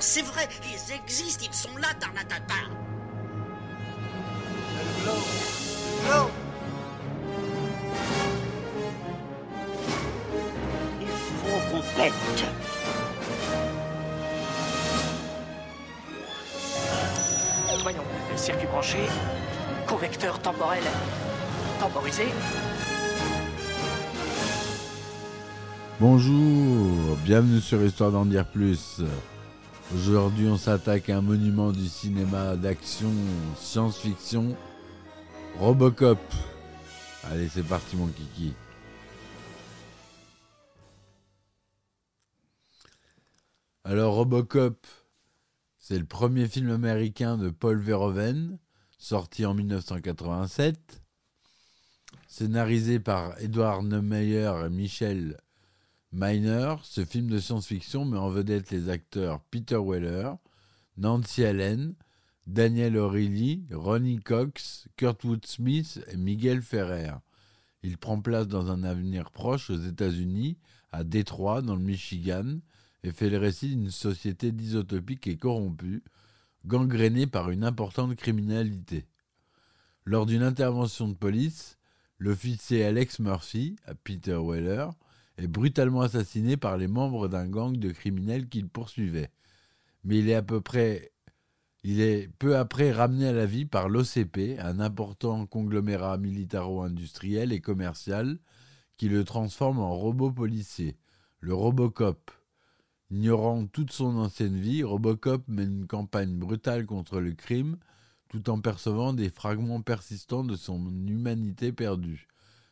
c'est 0.00 0.22
vrai, 0.22 0.48
ils 0.64 0.94
existent, 0.94 1.44
ils 1.48 1.54
sont 1.54 1.76
là, 1.76 1.88
Tarnatata. 1.98 2.54
Il 11.00 11.06
faut 11.06 11.70
qu'on 11.70 11.82
pète 11.96 12.12
Voyons, 17.82 18.02
circuit 18.34 18.66
branché, 18.66 18.98
convecteur 19.86 20.40
temporel 20.40 20.82
temporisé. 21.78 22.24
Bonjour, 26.00 27.16
bienvenue 27.24 27.60
sur 27.60 27.80
Histoire 27.82 28.10
d'en 28.10 28.26
dire 28.26 28.44
plus. 28.44 29.00
Aujourd'hui, 29.94 30.48
on 30.48 30.56
s'attaque 30.56 31.10
à 31.10 31.18
un 31.18 31.20
monument 31.20 31.70
du 31.70 31.86
cinéma 31.86 32.56
d'action, 32.56 33.12
science-fiction, 33.56 34.56
Robocop. 35.60 36.18
Allez, 37.22 37.48
c'est 37.48 37.62
parti, 37.62 37.94
mon 37.96 38.08
kiki. 38.08 38.52
Alors, 43.84 44.14
Robocop, 44.14 44.84
c'est 45.78 46.00
le 46.00 46.04
premier 46.04 46.48
film 46.48 46.70
américain 46.70 47.38
de 47.38 47.48
Paul 47.48 47.78
Verhoeven, 47.78 48.58
sorti 48.98 49.46
en 49.46 49.54
1987, 49.54 51.00
scénarisé 52.26 52.98
par 52.98 53.40
Edward 53.40 53.86
Neumeyer 53.86 54.52
et 54.66 54.68
Michel 54.68 55.36
Miner. 56.12 56.76
Ce 56.82 57.04
film 57.04 57.28
de 57.28 57.38
science-fiction 57.38 58.04
met 58.04 58.18
en 58.18 58.30
vedette 58.30 58.70
les 58.70 58.88
acteurs 58.88 59.40
Peter 59.50 59.78
Weller, 59.78 60.32
Nancy 60.96 61.44
Allen, 61.44 61.94
Daniel 62.46 62.96
O'Reilly, 62.96 63.66
Ronnie 63.72 64.20
Cox, 64.20 64.88
Kurtwood 64.96 65.44
Smith 65.46 66.00
et 66.08 66.16
Miguel 66.16 66.62
Ferrer. 66.62 67.12
Il 67.82 67.98
prend 67.98 68.20
place 68.20 68.48
dans 68.48 68.70
un 68.70 68.84
avenir 68.84 69.30
proche 69.30 69.70
aux 69.70 69.78
États-Unis, 69.78 70.56
à 70.92 71.04
Détroit, 71.04 71.62
dans 71.62 71.76
le 71.76 71.82
Michigan, 71.82 72.58
et 73.02 73.12
fait 73.12 73.30
le 73.30 73.38
récit 73.38 73.68
d'une 73.68 73.90
société 73.90 74.52
dysotopique 74.52 75.26
et 75.26 75.36
corrompue, 75.36 76.02
gangrénée 76.64 77.26
par 77.26 77.50
une 77.50 77.64
importante 77.64 78.16
criminalité. 78.16 79.06
Lors 80.04 80.26
d'une 80.26 80.42
intervention 80.42 81.08
de 81.08 81.14
police, 81.14 81.78
l'officier 82.18 82.84
Alex 82.84 83.18
Murphy, 83.18 83.76
à 83.86 83.94
Peter 83.94 84.38
Weller, 84.40 84.88
est 85.38 85.46
brutalement 85.46 86.02
assassiné 86.02 86.56
par 86.56 86.76
les 86.76 86.88
membres 86.88 87.28
d'un 87.28 87.48
gang 87.48 87.76
de 87.76 87.90
criminels 87.90 88.48
qu'il 88.48 88.68
poursuivait. 88.68 89.30
Mais 90.04 90.18
il 90.18 90.28
est 90.28 90.34
à 90.34 90.42
peu 90.42 90.60
près 90.60 91.12
il 91.88 92.00
est 92.00 92.28
peu 92.40 92.56
après 92.56 92.90
ramené 92.90 93.28
à 93.28 93.32
la 93.32 93.46
vie 93.46 93.64
par 93.64 93.88
l'OCP, 93.88 94.58
un 94.58 94.80
important 94.80 95.46
conglomérat 95.46 96.18
militaro-industriel 96.18 97.52
et 97.52 97.60
commercial 97.60 98.40
qui 98.96 99.08
le 99.08 99.22
transforme 99.22 99.78
en 99.78 99.94
robot 99.94 100.32
policier, 100.32 100.96
le 101.38 101.54
Robocop. 101.54 102.32
Ignorant 103.12 103.66
toute 103.68 103.92
son 103.92 104.16
ancienne 104.16 104.58
vie, 104.58 104.82
Robocop 104.82 105.46
mène 105.46 105.82
une 105.82 105.86
campagne 105.86 106.36
brutale 106.36 106.86
contre 106.86 107.20
le 107.20 107.34
crime 107.34 107.76
tout 108.28 108.50
en 108.50 108.60
percevant 108.60 109.12
des 109.12 109.30
fragments 109.30 109.80
persistants 109.80 110.42
de 110.42 110.56
son 110.56 110.84
humanité 111.06 111.70
perdue, 111.70 112.26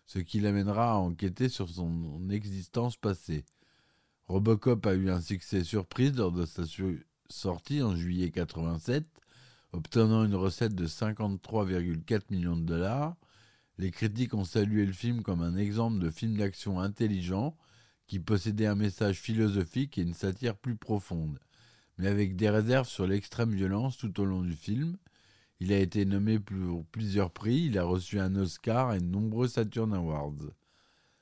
ce 0.07 0.19
qui 0.19 0.41
l'amènera 0.41 0.93
à 0.93 0.97
enquêter 0.97 1.49
sur 1.49 1.69
son 1.69 2.29
existence 2.31 2.97
passée. 2.97 3.45
Robocop 4.27 4.87
a 4.87 4.95
eu 4.95 5.11
un 5.11 5.21
succès 5.21 5.65
surprise 5.65 6.17
lors 6.17 6.33
de 6.33 6.47
sa 6.47 6.63
sortie 7.29 7.83
en 7.83 7.95
juillet 7.95 8.31
87, 8.31 9.07
obtenant 9.73 10.25
une 10.25 10.35
recette 10.35 10.75
de 10.75 10.87
53,4 10.87 12.23
millions 12.31 12.57
de 12.57 12.65
dollars. 12.65 13.17
Les 13.77 13.91
critiques 13.91 14.35
ont 14.35 14.45
salué 14.45 14.87
le 14.87 14.93
film 14.93 15.23
comme 15.23 15.43
un 15.43 15.57
exemple 15.57 15.99
de 15.99 16.11
film 16.11 16.37
d'action 16.37 16.81
intelligent 16.81 17.57
qui 18.07 18.19
possédait 18.19 18.67
un 18.67 18.75
message 18.75 19.21
philosophique 19.21 19.99
et 19.99 20.03
une 20.03 20.15
satire 20.15 20.57
plus 20.57 20.77
profonde, 20.77 21.39
mais 21.99 22.07
avec 22.07 22.37
des 22.37 22.51
réserves 22.51 22.89
sur 22.89 23.07
l'extrême 23.07 23.55
violence 23.55 23.97
tout 23.97 24.21
au 24.21 24.25
long 24.25 24.43
du 24.43 24.53
film. 24.53 24.97
Il 25.65 25.73
a 25.73 25.79
été 25.79 26.05
nommé 26.05 26.39
pour 26.39 26.85
plusieurs 26.85 27.31
prix, 27.31 27.69
il 27.69 27.79
a 27.79 27.85
reçu 27.85 28.21
un 28.21 28.37
Oscar 28.37 28.93
et 28.93 28.99
de 28.99 29.07
nombreux 29.07 29.49
Saturn 29.49 29.95
Awards. 29.95 30.53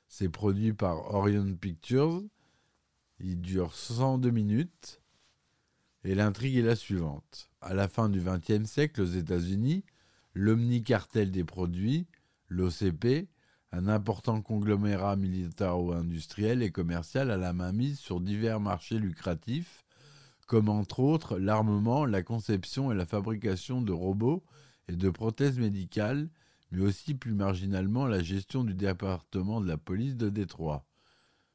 C'est 0.09 0.29
produit 0.29 0.73
par 0.73 1.15
Orion 1.15 1.55
Pictures. 1.55 2.25
Il 3.21 3.41
dure 3.41 3.73
102 3.73 4.33
minutes. 4.33 5.01
Et 6.03 6.17
l'intrigue 6.17 6.57
est 6.57 6.63
la 6.63 6.75
suivante. 6.75 7.51
À 7.61 7.73
la 7.73 7.87
fin 7.87 8.09
du 8.09 8.21
XXe 8.21 8.69
siècle, 8.69 9.03
aux 9.03 9.07
États-Unis, 9.07 9.85
l'omnicartel 10.35 11.31
des 11.31 11.45
produits, 11.45 12.09
l'OCP, 12.49 13.29
un 13.71 13.87
important 13.87 14.43
conglomérat 14.43 15.15
militaro-industriel 15.15 16.65
et 16.65 16.73
commercial 16.73 17.31
a 17.31 17.37
la 17.37 17.53
main 17.53 17.71
mise 17.71 18.01
sur 18.01 18.21
divers 18.21 18.59
marchés 18.59 18.99
lucratifs, 18.99 19.85
comme 20.53 20.69
entre 20.69 21.01
autres 21.01 21.39
l'armement, 21.39 22.05
la 22.05 22.23
conception 22.23 22.93
et 22.93 22.95
la 22.95 23.07
fabrication 23.07 23.81
de 23.81 23.91
robots 23.91 24.45
et 24.87 24.97
de 24.97 25.09
prothèses 25.09 25.59
médicales, 25.59 26.29
mais 26.71 26.83
aussi 26.83 27.15
plus 27.15 27.33
marginalement 27.33 28.07
la 28.07 28.23
gestion 28.23 28.63
du 28.63 28.75
département 28.75 29.63
de 29.63 29.67
la 29.67 29.79
police 29.79 30.15
de 30.15 30.29
Détroit. 30.29 30.85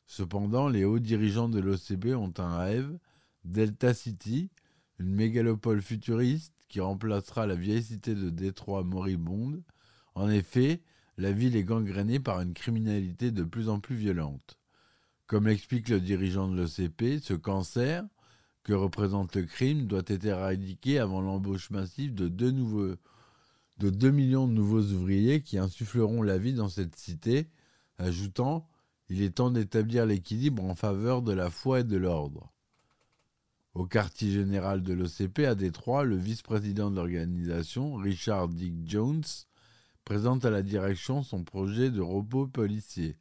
Cependant, 0.08 0.68
les 0.68 0.84
hauts 0.84 0.98
dirigeants 0.98 1.48
de 1.48 1.60
l'OCP 1.60 2.16
ont 2.16 2.34
un 2.40 2.58
rêve, 2.58 2.98
Delta 3.44 3.94
City, 3.94 4.50
une 4.98 5.14
mégalopole 5.14 5.84
futuriste 5.84 6.56
qui 6.68 6.80
remplacera 6.80 7.46
la 7.46 7.54
vieille 7.54 7.84
cité 7.84 8.16
de 8.16 8.32
Détroit 8.32 8.84
moribonde. 8.84 9.62
En 10.16 10.28
effet, 10.28 10.82
la 11.20 11.32
ville 11.32 11.56
est 11.56 11.64
gangrénée 11.64 12.20
par 12.20 12.42
une 12.42 12.56
criminalité 12.56 13.30
de 13.30 13.44
plus 13.44 13.70
en 13.70 13.80
plus 13.80 13.96
violente. 13.96 14.58
Comme 15.28 15.46
l'explique 15.46 15.90
le 15.90 16.00
dirigeant 16.00 16.48
de 16.48 16.56
l'OCP, 16.56 17.22
ce 17.22 17.36
cancer 17.36 18.04
que 18.68 18.74
représente 18.74 19.38
le 19.38 19.44
crime 19.44 19.88
doit 19.88 20.04
être 20.08 20.26
éradiqué 20.26 21.00
avant 21.00 21.22
l'embauche 21.22 21.70
massive 21.70 22.14
de 22.14 22.28
deux, 22.28 22.52
de 22.52 23.90
2 23.90 24.12
millions 24.12 24.46
de 24.46 24.52
nouveaux 24.52 24.84
ouvriers 24.84 25.42
qui 25.42 25.58
insuffleront 25.58 26.22
la 26.22 26.38
vie 26.38 26.54
dans 26.54 26.68
cette 26.68 26.98
cité, 26.98 27.48
ajoutant 27.98 28.68
Il 29.10 29.22
est 29.22 29.36
temps 29.36 29.52
d'établir 29.52 30.06
l'équilibre 30.06 30.66
en 30.66 30.76
faveur 30.76 31.22
de 31.22 31.32
la 31.32 31.50
foi 31.50 31.80
et 31.80 31.84
de 31.86 31.96
l'ordre. 31.96 32.52
Au 33.74 33.86
quartier 33.86 34.32
général 34.32 34.84
de 34.84 34.92
l'OCP 34.92 35.46
à 35.46 35.56
Détroit, 35.56 36.04
le 36.04 36.18
vice-président 36.18 36.92
de 36.92 36.98
l'organisation, 36.98 37.96
Richard 37.96 38.50
Dick 38.50 38.74
Jones, 38.86 39.24
présente 40.04 40.44
à 40.44 40.50
la 40.50 40.62
direction 40.62 41.24
son 41.24 41.46
projet 41.46 41.90
de 41.90 42.02
robot 42.02 42.48
policier, 42.48 43.18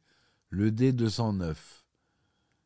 le 0.49 0.71
D209. 0.71 1.55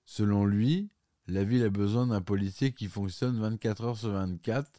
Selon 0.06 0.46
lui, 0.46 0.90
la 1.28 1.44
ville 1.44 1.64
a 1.64 1.70
besoin 1.70 2.08
d'un 2.08 2.22
policier 2.22 2.74
qui 2.74 2.88
fonctionne 2.88 3.40
24 3.40 3.84
heures 3.84 3.98
sur 3.98 4.12
24, 4.12 4.70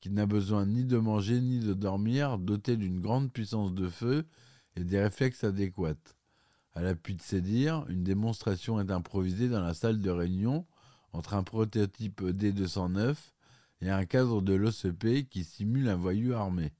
qui 0.00 0.10
n'a 0.10 0.26
besoin 0.26 0.66
ni 0.66 0.84
de 0.84 0.98
manger 0.98 1.40
ni 1.40 1.60
de 1.60 1.74
dormir, 1.74 2.38
doté 2.38 2.76
d'une 2.76 3.00
grande 3.00 3.32
puissance 3.32 3.74
de 3.74 3.88
feu 3.88 4.24
et 4.76 4.84
des 4.84 5.02
réflexes 5.02 5.44
adéquats. 5.44 5.94
À 6.72 6.82
l'appui 6.82 7.14
de 7.14 7.22
ces 7.22 7.40
dires, 7.40 7.84
une 7.88 8.04
démonstration 8.04 8.80
est 8.80 8.90
improvisée 8.90 9.48
dans 9.48 9.60
la 9.60 9.74
salle 9.74 10.00
de 10.00 10.10
réunion 10.10 10.66
entre 11.12 11.34
un 11.34 11.42
prototype 11.42 12.22
D209 12.22 13.16
et 13.82 13.90
un 13.90 14.04
cadre 14.04 14.40
de 14.40 14.54
l'OCP 14.54 15.28
qui 15.28 15.44
simule 15.44 15.88
un 15.88 15.96
voyou 15.96 16.34
armé. 16.34 16.72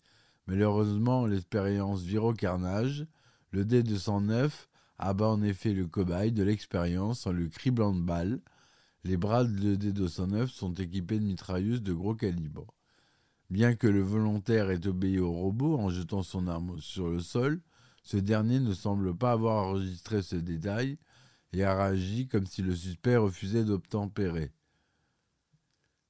Malheureusement, 0.47 1.27
l'expérience 1.27 2.03
vire 2.03 2.25
au 2.25 2.35
carnage. 2.35 3.07
Le 3.51 3.65
D209 3.65 4.51
abat 4.99 5.29
en 5.29 5.43
effet 5.43 5.73
le 5.73 5.87
cobaye 5.87 6.33
de 6.33 6.43
l'expérience 6.43 7.27
en 7.27 7.33
le 7.33 7.49
criblant 7.49 7.95
de 7.95 8.03
balles. 8.03 8.41
Les 9.05 9.17
bras 9.17 9.45
de 9.45 9.77
D209 9.77 10.49
sont 10.49 10.75
équipés 10.75 11.19
de 11.19 11.25
mitrailleuses 11.25 11.83
de 11.83 11.93
gros 11.93 12.15
calibre. 12.15 12.67
Bien 13.49 13.75
que 13.75 13.87
le 13.87 14.03
volontaire 14.03 14.71
ait 14.71 14.87
obéi 14.87 15.19
au 15.19 15.33
robot 15.33 15.79
en 15.79 15.91
jetant 15.91 16.23
son 16.23 16.47
arme 16.47 16.81
sur 16.81 17.09
le 17.09 17.21
sol, 17.21 17.63
ce 18.03 18.17
dernier 18.17 18.61
ne 18.61 18.75
semble 18.75 19.17
pas 19.17 19.33
avoir 19.33 19.69
enregistré 19.69 20.23
ce 20.23 20.37
détail 20.37 20.99
et 21.53 21.65
a 21.65 21.75
réagi 21.75 22.29
comme 22.29 22.47
si 22.47 22.63
le 22.63 22.75
suspect 22.77 23.17
refusait 23.17 23.65
d'obtempérer. 23.65 24.53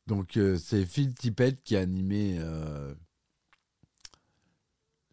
Donc 0.07 0.37
euh, 0.37 0.59
c'est 0.59 0.85
Phil 0.85 1.15
Tippett 1.15 1.63
qui 1.63 1.77
a 1.77 1.81
animé 1.81 2.39
euh, 2.41 2.95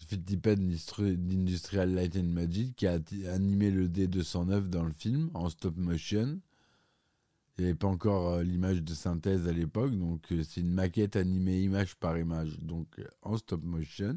Phil 0.07 0.23
Tippett 0.23 0.59
d'Industrial 0.59 1.93
Light 1.93 2.15
and 2.15 2.23
Magic 2.23 2.75
qui 2.75 2.87
a 2.87 2.99
animé 3.31 3.69
le 3.71 3.87
D209 3.87 4.69
dans 4.69 4.83
le 4.83 4.93
film 4.93 5.29
en 5.33 5.49
stop 5.49 5.77
motion. 5.77 6.39
Il 7.57 7.63
n'y 7.63 7.69
avait 7.69 7.77
pas 7.77 7.87
encore 7.87 8.33
euh, 8.33 8.43
l'image 8.43 8.83
de 8.83 8.93
synthèse 8.93 9.47
à 9.47 9.51
l'époque, 9.51 9.97
donc 9.97 10.27
c'est 10.29 10.61
une 10.61 10.71
maquette 10.71 11.15
animée 11.15 11.61
image 11.61 11.95
par 11.95 12.17
image, 12.17 12.59
donc 12.59 13.01
en 13.23 13.35
stop 13.37 13.63
motion. 13.63 14.15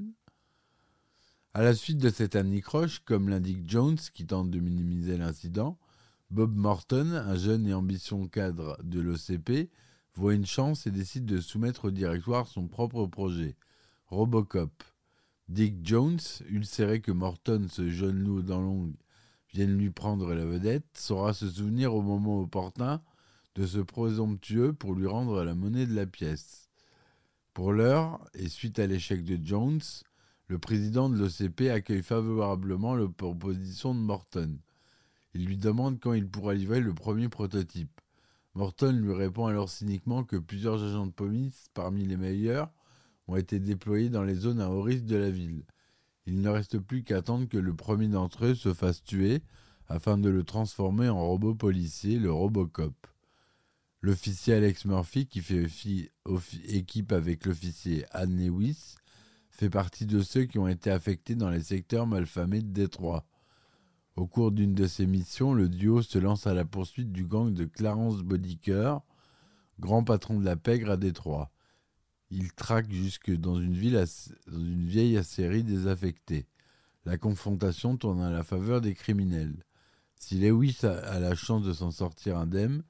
À 1.55 1.63
la 1.63 1.75
suite 1.75 1.99
de 1.99 2.11
cette 2.11 2.37
anicroche, 2.37 3.01
comme 3.01 3.29
l'indique 3.31 3.69
Jones, 3.69 3.99
qui 4.13 4.27
tente 4.27 4.51
de 4.51 4.61
minimiser 4.61 5.17
l'incident, 5.17 5.79
Bob 6.31 6.55
Morton, 6.55 7.13
un 7.15 7.35
jeune 7.35 7.67
et 7.67 7.75
ambitieux 7.75 8.29
cadre 8.29 8.79
de 8.85 9.01
l'OCP, 9.01 9.71
voit 10.15 10.35
une 10.35 10.47
chance 10.47 10.87
et 10.87 10.91
décide 10.91 11.25
de 11.25 11.41
soumettre 11.41 11.87
au 11.87 11.91
directoire 11.91 12.47
son 12.47 12.69
propre 12.69 13.07
projet, 13.07 13.57
Robocop. 14.07 14.85
Dick 15.49 15.79
Jones, 15.83 16.21
ulcéré 16.49 17.01
que 17.01 17.11
Morton, 17.11 17.67
ce 17.69 17.89
jeune 17.89 18.23
loup 18.23 18.43
dans 18.43 18.61
l'ongle, 18.61 18.95
vienne 19.53 19.77
lui 19.77 19.91
prendre 19.91 20.35
la 20.35 20.45
vedette, 20.45 20.87
saura 20.95 21.33
se 21.33 21.49
souvenir 21.49 21.95
au 21.95 22.03
moment 22.03 22.43
opportun 22.43 23.03
de 23.55 23.67
ce 23.67 23.79
présomptueux 23.79 24.73
pour 24.73 24.95
lui 24.95 25.07
rendre 25.07 25.43
la 25.45 25.55
monnaie 25.55 25.87
de 25.87 25.95
la 25.95 26.07
pièce. 26.07 26.69
Pour 27.53 27.73
l'heure, 27.73 28.25
et 28.35 28.49
suite 28.49 28.79
à 28.79 28.87
l'échec 28.87 29.25
de 29.25 29.39
Jones, 29.45 29.81
le 30.47 30.59
président 30.59 31.09
de 31.09 31.17
l'OCP 31.17 31.71
accueille 31.71 32.03
favorablement 32.03 32.95
la 32.95 33.09
proposition 33.09 33.95
de 33.95 34.01
Morton. 34.01 34.59
Il 35.35 35.47
lui 35.47 35.57
demande 35.57 36.01
quand 36.01 36.13
il 36.13 36.29
pourra 36.29 36.55
livrer 36.55 36.81
le 36.81 36.95
premier 36.95 37.29
prototype. 37.29 38.01
Morton 38.55 38.93
lui 38.93 39.13
répond 39.13 39.47
alors 39.47 39.69
cyniquement 39.69 40.25
que 40.25 40.37
plusieurs 40.37 40.83
agents 40.83 41.07
de 41.07 41.13
police, 41.13 41.67
parmi 41.73 42.05
les 42.05 42.17
meilleurs, 42.17 42.71
ont 43.29 43.37
été 43.37 43.61
déployés 43.61 44.11
dans 44.11 44.25
les 44.25 44.35
zones 44.35 44.61
à 44.61 44.71
haut 44.71 44.83
risque 44.83 45.05
de 45.05 45.17
la 45.17 45.31
ville. 45.31 45.65
Il 46.27 46.41
ne 46.41 46.49
reste 46.49 46.79
plus 46.79 47.05
qu'à 47.05 47.19
attendre 47.19 47.49
que 47.49 47.59
le 47.59 47.75
premier 47.75 48.09
d'entre 48.09 48.47
eux 48.47 48.55
se 48.55 48.75
fasse 48.75 49.03
tuer 49.03 49.43
afin 49.89 50.19
de 50.19 50.29
le 50.29 50.45
transformer 50.45 51.09
en 51.09 51.25
robot 51.27 51.55
policier, 51.55 52.19
le 52.19 52.33
Robocop. 52.33 53.10
L'officier 54.03 54.55
Alex 54.55 54.87
Murphy, 54.87 55.27
qui 55.27 55.43
fait 55.43 55.67
équipe 56.69 57.13
avec 57.13 57.45
l'officier 57.45 58.07
Anne 58.13 58.37
Lewis, 58.39 58.95
fait 59.51 59.69
partie 59.69 60.07
de 60.07 60.23
ceux 60.23 60.45
qui 60.45 60.59
ont 60.59 60.69
été 60.69 60.91
affectés 60.91 61.35
dans 61.35 61.51
les 61.51 61.63
secteurs 61.63 62.07
malfamés 62.07 62.63
de 62.63 62.73
Détroit. 62.73 63.27
Au 64.17 64.27
cours 64.27 64.53
d'une 64.53 64.75
de 64.75 64.87
ses 64.87 65.07
missions, 65.07 65.53
le 65.53 65.69
duo 65.69 66.01
se 66.01 66.19
lance 66.19 66.47
à 66.47 66.55
la 66.55 66.65
poursuite 66.65 67.13
du 67.13 67.25
gang 67.25 67.53
de 67.53 67.67
Clarence 67.67 68.23
Bodiker, 68.23 69.01
grand 69.79 70.03
patron 70.03 70.41
de 70.41 70.47
la 70.47 70.57
pègre 70.57 70.93
à 70.93 70.97
Détroit. 70.97 71.51
Il 72.31 72.53
traque 72.55 72.91
jusque 72.91 73.31
dans 73.31 73.61
une, 73.61 73.75
ville 73.75 74.03
dans 74.47 74.59
une 74.59 74.87
vieille 74.87 75.19
acérie 75.19 75.65
désaffectée. 75.65 76.47
La 77.05 77.19
confrontation 77.19 77.99
tourne 77.99 78.23
à 78.23 78.31
la 78.31 78.45
faveur 78.45 78.81
des 78.81 78.95
criminels. 78.95 79.63
Si 80.17 80.39
Lewis 80.39 80.79
a 80.85 81.19
la 81.19 81.35
chance 81.35 81.65
de 81.65 81.73
s'en 81.75 81.91
sortir 81.91 82.39
indemne, 82.39 82.83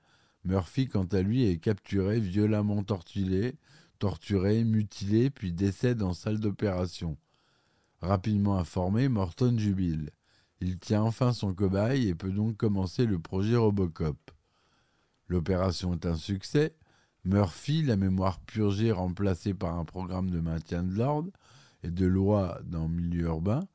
Murphy, 0.45 0.89
quant 0.89 1.05
à 1.05 1.23
lui, 1.23 1.45
est 1.45 1.59
capturé, 1.59 2.21
violemment 2.21 2.83
torturé, 2.83 3.57
torturé, 3.99 4.65
mutilé, 4.65 5.31
puis 5.31 5.53
décède 5.53 6.03
en 6.03 6.15
salle 6.15 6.41
d'opération. 6.41 7.17
Rapidement 8.01 8.57
informé, 8.57 9.09
Morton 9.09 9.59
jubile. 9.59 10.11
Il 10.61 10.79
tient 10.79 11.03
enfin 11.03 11.33
son 11.33 11.55
cobaye 11.55 12.09
et 12.09 12.15
peut 12.15 12.31
donc 12.31 12.57
commencer 12.57 13.07
le 13.07 13.19
projet 13.19 13.57
Robocop. 13.57 14.31
L'opération 15.29 15.93
est 15.95 16.07
un 16.07 16.17
succès. 16.17 16.75
Murphy, 17.25 17.83
la 17.83 17.97
mémoire 17.97 18.41
purgée 18.41 18.93
remplacée 18.93 19.55
par 19.55 19.79
un 19.79 19.85
programme 19.85 20.31
de 20.31 20.41
maintien 20.41 20.83
de 20.83 20.95
l'ordre 20.95 21.31
et 21.83 21.91
de 21.91 22.07
loi 22.07 22.59
dans 22.65 22.85
le 22.85 22.95
milieu 22.95 23.27
urbain, 23.27 23.67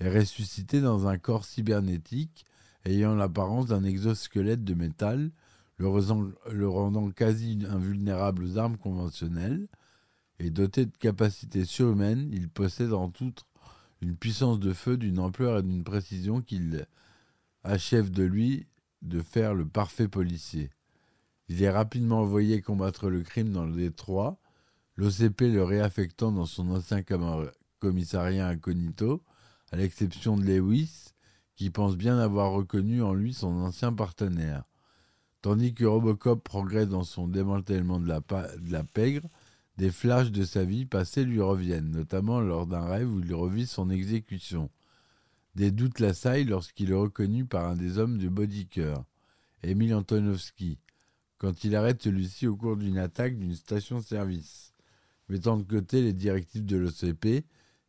est 0.00 0.10
ressuscité 0.10 0.80
dans 0.80 1.06
un 1.06 1.18
corps 1.18 1.44
cybernétique 1.44 2.44
ayant 2.84 3.14
l'apparence 3.14 3.66
d'un 3.66 3.84
exosquelette 3.84 4.64
de 4.64 4.74
métal, 4.74 5.30
le, 5.78 6.68
rendant 6.68 7.10
quasi 7.10 7.58
invulnérable 7.68 8.44
aux 8.44 8.58
armes 8.58 8.76
conventionnelles. 8.76 9.68
Et 10.38 10.50
doté 10.50 10.86
de 10.86 10.96
capacités 10.96 11.64
surhumaines, 11.64 12.28
il 12.32 12.48
possède 12.48 12.92
en 12.92 13.08
toute 13.08 13.44
une 14.00 14.16
puissance 14.16 14.58
de 14.58 14.72
feu 14.72 14.96
d'une 14.96 15.18
ampleur 15.18 15.58
et 15.58 15.62
d'une 15.62 15.84
précision 15.84 16.42
qu'il 16.42 16.86
achève 17.62 18.10
de 18.10 18.24
lui 18.24 18.66
de 19.02 19.20
faire 19.20 19.54
le 19.54 19.66
parfait 19.66 20.08
policier. 20.08 20.70
Il 21.48 21.62
est 21.62 21.70
rapidement 21.70 22.20
envoyé 22.20 22.62
combattre 22.62 23.10
le 23.10 23.22
crime 23.22 23.52
dans 23.52 23.64
le 23.64 23.74
Détroit, 23.74 24.38
l'OCP 24.96 25.42
le 25.42 25.62
réaffectant 25.62 26.32
dans 26.32 26.46
son 26.46 26.70
ancien 26.70 27.02
commissariat 27.78 28.48
incognito, 28.48 29.22
à 29.70 29.76
l'exception 29.76 30.36
de 30.36 30.44
Lewis, 30.44 31.12
qui 31.56 31.70
pense 31.70 31.96
bien 31.96 32.18
avoir 32.18 32.52
reconnu 32.52 33.02
en 33.02 33.14
lui 33.14 33.34
son 33.34 33.52
ancien 33.60 33.92
partenaire. 33.92 34.64
Tandis 35.44 35.74
que 35.74 35.84
Robocop 35.84 36.42
progresse 36.42 36.88
dans 36.88 37.04
son 37.04 37.28
démantèlement 37.28 38.00
de 38.00 38.08
la, 38.08 38.82
pègre, 38.82 39.28
des 39.76 39.90
flashs 39.90 40.30
de 40.30 40.42
sa 40.42 40.64
vie 40.64 40.86
passée 40.86 41.22
lui 41.22 41.42
reviennent, 41.42 41.90
notamment 41.90 42.40
lors 42.40 42.66
d'un 42.66 42.86
rêve 42.86 43.12
où 43.12 43.20
il 43.20 43.34
revit 43.34 43.66
son 43.66 43.90
exécution. 43.90 44.70
Des 45.54 45.70
doutes 45.70 46.00
l'assaillent 46.00 46.46
lorsqu'il 46.46 46.92
est 46.92 46.94
reconnu 46.94 47.44
par 47.44 47.68
un 47.68 47.76
des 47.76 47.98
hommes 47.98 48.16
du 48.16 48.30
Bodycœur, 48.30 49.04
Emile 49.62 49.94
Antonovski, 49.96 50.78
quand 51.36 51.62
il 51.62 51.76
arrête 51.76 52.02
celui-ci 52.02 52.46
au 52.46 52.56
cours 52.56 52.78
d'une 52.78 52.96
attaque 52.96 53.38
d'une 53.38 53.54
station-service. 53.54 54.72
Mettant 55.28 55.58
de 55.58 55.64
côté 55.64 56.00
les 56.00 56.14
directives 56.14 56.64
de 56.64 56.78
l'OCP, 56.78 57.44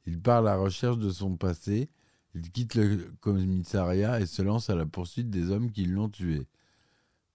il 0.05 0.19
part 0.19 0.39
à 0.39 0.41
la 0.41 0.57
recherche 0.57 0.97
de 0.97 1.09
son 1.09 1.37
passé, 1.37 1.87
il 2.33 2.51
quitte 2.51 2.75
le 2.75 3.13
commissariat 3.21 4.19
et 4.19 4.25
se 4.25 4.41
lance 4.41 4.69
à 4.69 4.75
la 4.75 4.85
poursuite 4.85 5.29
des 5.29 5.51
hommes 5.51 5.71
qui 5.71 5.85
l'ont 5.85 6.09
tué. 6.09 6.47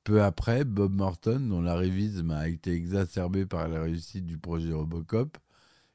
Peu 0.05 0.23
après, 0.23 0.65
Bob 0.65 0.95
Morton, 0.95 1.41
dont 1.41 1.61
l'arrivisme 1.61 2.31
a 2.31 2.49
été 2.49 2.73
exacerbé 2.73 3.45
par 3.45 3.69
la 3.69 3.83
réussite 3.83 4.25
du 4.25 4.39
projet 4.39 4.73
Robocop, 4.73 5.37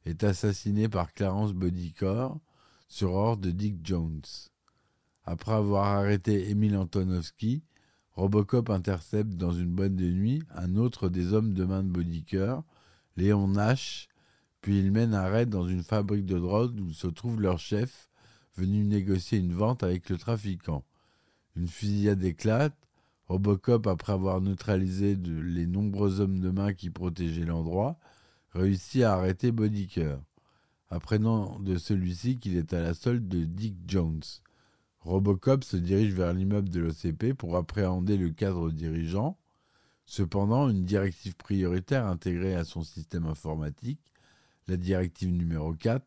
est 0.05 0.23
assassiné 0.23 0.87
par 0.87 1.13
Clarence 1.13 1.53
Bodycore 1.53 2.39
sur 2.87 3.13
ordre 3.13 3.41
de 3.41 3.51
Dick 3.51 3.79
Jones. 3.83 4.21
Après 5.23 5.53
avoir 5.53 5.87
arrêté 5.87 6.51
Emile 6.51 6.77
Antonovski, 6.77 7.63
Robocop 8.11 8.69
intercepte 8.69 9.31
dans 9.31 9.51
une 9.51 9.73
boîte 9.73 9.95
de 9.95 10.09
nuit 10.09 10.43
un 10.53 10.75
autre 10.75 11.09
des 11.09 11.33
hommes 11.33 11.53
de 11.53 11.65
main 11.65 11.81
de 11.81 11.89
Bodycore, 11.89 12.63
Léon 13.17 13.47
Nash, 13.47 14.07
puis 14.61 14.79
il 14.79 14.91
mène 14.91 15.15
un 15.15 15.27
raid 15.27 15.49
dans 15.49 15.67
une 15.67 15.83
fabrique 15.83 16.25
de 16.25 16.37
drogue 16.37 16.79
où 16.79 16.93
se 16.93 17.07
trouve 17.07 17.41
leur 17.41 17.57
chef, 17.57 18.07
venu 18.55 18.83
négocier 18.83 19.39
une 19.39 19.53
vente 19.53 19.81
avec 19.81 20.09
le 20.09 20.17
trafiquant. 20.17 20.83
Une 21.55 21.67
fusillade 21.67 22.24
éclate 22.24 22.85
Robocop, 23.27 23.88
après 23.88 24.13
avoir 24.13 24.39
neutralisé 24.41 25.15
les 25.15 25.65
nombreux 25.65 26.20
hommes 26.20 26.39
de 26.39 26.51
main 26.51 26.74
qui 26.74 26.89
protégeaient 26.89 27.46
l'endroit, 27.46 27.98
réussit 28.51 29.03
à 29.03 29.13
arrêter 29.13 29.51
Bodyker, 29.51 30.20
apprenant 30.89 31.60
de 31.60 31.77
celui-ci 31.77 32.38
qu'il 32.38 32.55
est 32.55 32.74
à 32.74 32.82
la 32.82 32.94
solde 32.94 33.27
de 33.27 33.44
Dick 33.44 33.75
Jones. 33.88 34.22
Robocop 35.00 35.63
se 35.63 35.77
dirige 35.77 36.13
vers 36.13 36.34
l'immeuble 36.34 36.70
de 36.70 36.79
l'OCP 36.79 37.34
pour 37.34 37.58
appréhender 37.58 38.17
le 38.17 38.29
cadre 38.29 38.72
dirigeant. 38.72 39.38
Cependant, 40.05 40.70
une 40.70 40.86
directive 40.86 41.36
prioritaire 41.36 42.05
intégrée 42.05 42.55
à 42.55 42.63
son 42.63 42.84
système 42.84 43.25
informatique, 43.25 44.13
la 44.67 44.77
directive 44.77 45.32
numéro 45.32 45.74
4, 45.74 46.05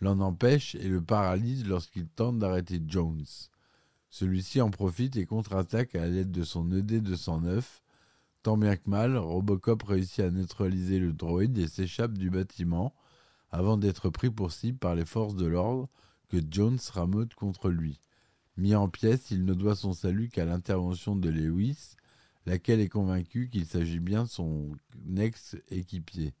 l'en 0.00 0.20
empêche 0.20 0.74
et 0.76 0.88
le 0.88 1.02
paralyse 1.02 1.66
lorsqu'il 1.66 2.06
tente 2.08 2.38
d'arrêter 2.38 2.80
Jones. 2.86 3.24
Celui-ci 4.10 4.60
en 4.60 4.70
profite 4.70 5.16
et 5.16 5.26
contre-attaque 5.26 5.94
à 5.94 6.06
l'aide 6.06 6.30
de 6.30 6.44
son 6.44 6.70
ED-209. 6.70 7.62
Tant 8.42 8.56
bien 8.56 8.76
que 8.76 8.88
mal, 8.88 9.16
Robocop 9.16 9.82
réussit 9.82 10.20
à 10.20 10.30
neutraliser 10.30 10.98
le 10.98 11.12
droïde 11.12 11.58
et 11.58 11.68
s'échappe 11.68 12.16
du 12.16 12.30
bâtiment 12.30 12.94
avant 13.50 13.76
d'être 13.76 14.10
pris 14.10 14.30
pour 14.30 14.52
cible 14.52 14.78
par 14.78 14.94
les 14.94 15.04
forces 15.04 15.34
de 15.34 15.46
l'ordre 15.46 15.88
que 16.28 16.38
Jones 16.50 16.78
rameute 16.92 17.34
contre 17.34 17.70
lui. 17.70 18.00
Mis 18.56 18.74
en 18.74 18.88
pièces, 18.88 19.30
il 19.30 19.44
ne 19.44 19.54
doit 19.54 19.76
son 19.76 19.92
salut 19.92 20.28
qu'à 20.28 20.44
l'intervention 20.44 21.14
de 21.14 21.28
Lewis, 21.30 21.94
laquelle 22.46 22.80
est 22.80 22.88
convaincue 22.88 23.48
qu'il 23.50 23.66
s'agit 23.66 24.00
bien 24.00 24.24
de 24.24 24.28
son 24.28 24.72
ex-équipier. 25.16 26.34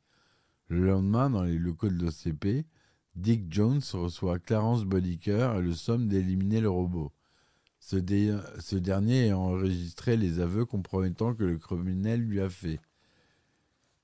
Le 0.68 0.86
lendemain, 0.86 1.30
dans 1.30 1.44
les 1.44 1.58
locaux 1.58 1.88
de 1.88 2.04
l'OCP, 2.04 2.66
Dick 3.14 3.52
Jones 3.52 3.82
reçoit 3.92 4.38
Clarence 4.38 4.84
Bodiker 4.84 5.54
et 5.56 5.62
le 5.62 5.74
somme 5.74 6.08
d'éliminer 6.08 6.60
le 6.60 6.70
robot. 6.70 7.12
Ce, 7.90 8.76
dernier 8.76 9.30
a 9.30 9.38
enregistré 9.38 10.18
les 10.18 10.40
aveux 10.40 10.66
compromettants 10.66 11.34
que 11.34 11.44
le 11.44 11.56
criminel 11.56 12.20
lui 12.20 12.38
a 12.38 12.50
fait. 12.50 12.80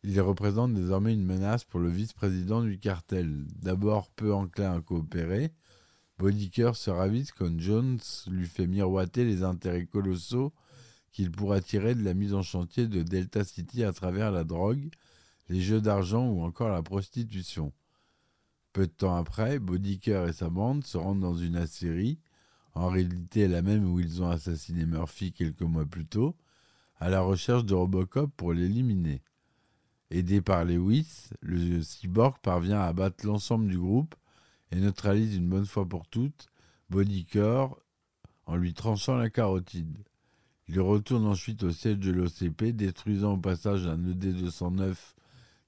Il 0.05 0.19
représente 0.23 0.73
désormais 0.73 1.13
une 1.13 1.27
menace 1.27 1.65
pour 1.65 1.81
le 1.81 1.91
vice-président 1.91 2.63
du 2.63 2.79
cartel. 2.79 3.45
D'abord 3.61 4.09
peu 4.09 4.33
enclin 4.33 4.79
à 4.79 4.81
coopérer, 4.81 5.53
Bodiker 6.19 6.77
se 6.77 6.89
ravise 6.89 7.31
quand 7.33 7.61
Jones 7.61 8.01
lui 8.27 8.47
fait 8.47 8.67
miroiter 8.67 9.27
les 9.27 9.43
intérêts 9.43 9.85
colossaux 9.85 10.55
qu'il 11.13 11.31
pourra 11.31 11.61
tirer 11.61 11.95
de 11.95 12.05
la 12.05 12.15
mise 12.15 12.33
en 12.33 12.43
chantier 12.43 12.87
de 12.87 13.03
Delta 13.03 13.45
City 13.45 13.85
à 13.85 13.93
travers 13.93 14.31
la 14.31 14.45
drogue, 14.45 14.89
les 15.51 15.61
jeux 15.61 15.83
d'argent 15.83 16.27
ou 16.27 16.43
encore 16.43 16.71
la 16.71 16.83
prostitution. 16.83 17.71
Peu 18.73 18.87
de 18.87 18.93
temps 18.93 19.17
après, 19.17 19.59
Bodiker 19.59 20.27
et 20.27 20.33
sa 20.33 20.49
bande 20.49 20.87
se 20.87 20.97
rendent 20.97 21.21
dans 21.21 21.37
une 21.37 21.57
acérie 21.57 22.19
en 22.75 22.89
réalité 22.89 23.49
la 23.49 23.63
même 23.63 23.85
où 23.91 24.01
ils 24.01 24.23
ont 24.23 24.29
assassiné 24.29 24.87
Murphy 24.87 25.33
quelques 25.33 25.63
mois 25.63 25.87
plus 25.87 26.07
tôt, 26.07 26.37
à 26.99 27.09
la 27.09 27.21
recherche 27.21 27.65
de 27.65 27.75
Robocop 27.75 28.31
pour 28.37 28.53
l'éliminer. 28.53 29.23
Aidé 30.11 30.41
par 30.41 30.65
Lewis, 30.65 31.29
le 31.41 31.83
cyborg 31.83 32.39
parvient 32.41 32.81
à 32.81 32.87
abattre 32.87 33.27
l'ensemble 33.27 33.69
du 33.69 33.79
groupe 33.79 34.15
et 34.71 34.77
neutralise 34.77 35.37
une 35.37 35.49
bonne 35.49 35.67
fois 35.67 35.89
pour 35.89 36.07
toutes 36.07 36.49
Bodycore 36.91 37.81
en 38.47 38.57
lui 38.57 38.75
tranchant 38.75 39.17
la 39.17 39.31
carotide. 39.31 39.97
Il 40.69 40.81
retourne 40.81 41.27
ensuite 41.27 41.63
au 41.63 41.73
siège 41.73 41.99
de 41.99 42.11
l'OCP, 42.11 42.73
détruisant 42.75 43.35
au 43.35 43.39
passage 43.39 43.87
un 43.87 43.99
ED-209 43.99 44.95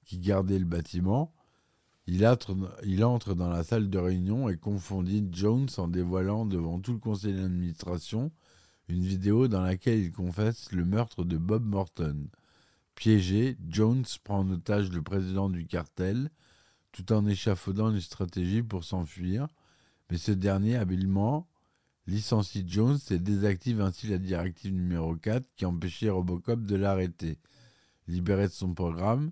qui 0.05 0.19
gardait 0.19 0.59
le 0.59 0.65
bâtiment. 0.65 1.33
Il 2.07 2.25
entre, 2.25 3.35
dans 3.35 3.49
la 3.49 3.63
salle 3.65 3.89
de 3.89 3.97
réunion 3.97 4.47
et 4.47 4.55
confondit 4.55 5.27
Jones 5.31 5.67
en 5.77 5.89
dévoilant 5.89 6.45
devant 6.45 6.79
tout 6.79 6.93
le 6.93 6.99
conseil 6.99 7.33
d'administration 7.33 8.31
une 8.87 9.03
vidéo 9.03 9.49
dans 9.49 9.61
laquelle 9.61 9.99
il 9.99 10.13
confesse 10.13 10.71
le 10.71 10.85
meurtre 10.85 11.25
de 11.25 11.37
Bob 11.37 11.65
Morton. 11.65 12.29
Piégé, 12.95 13.57
Jones 13.67 14.05
prend 14.23 14.39
en 14.39 14.49
otage 14.51 14.89
le 14.89 15.01
président 15.01 15.49
du 15.49 15.65
cartel, 15.65 16.31
tout 16.93 17.11
en 17.11 17.27
échafaudant 17.27 17.91
une 17.91 17.99
stratégie 17.99 18.63
pour 18.63 18.85
s'enfuir, 18.85 19.47
mais 20.09 20.17
ce 20.17 20.31
dernier, 20.31 20.77
habilement, 20.77 21.49
licencie 22.07 22.63
Jones 22.65 22.99
et 23.11 23.19
désactive 23.19 23.81
ainsi 23.81 24.07
la 24.07 24.17
directive 24.17 24.73
numéro 24.73 25.13
4 25.15 25.45
qui 25.57 25.65
empêchait 25.65 26.09
Robocop 26.09 26.65
de 26.65 26.75
l'arrêter. 26.77 27.37
Libéré 28.07 28.47
de 28.47 28.53
son 28.53 28.73
programme, 28.73 29.31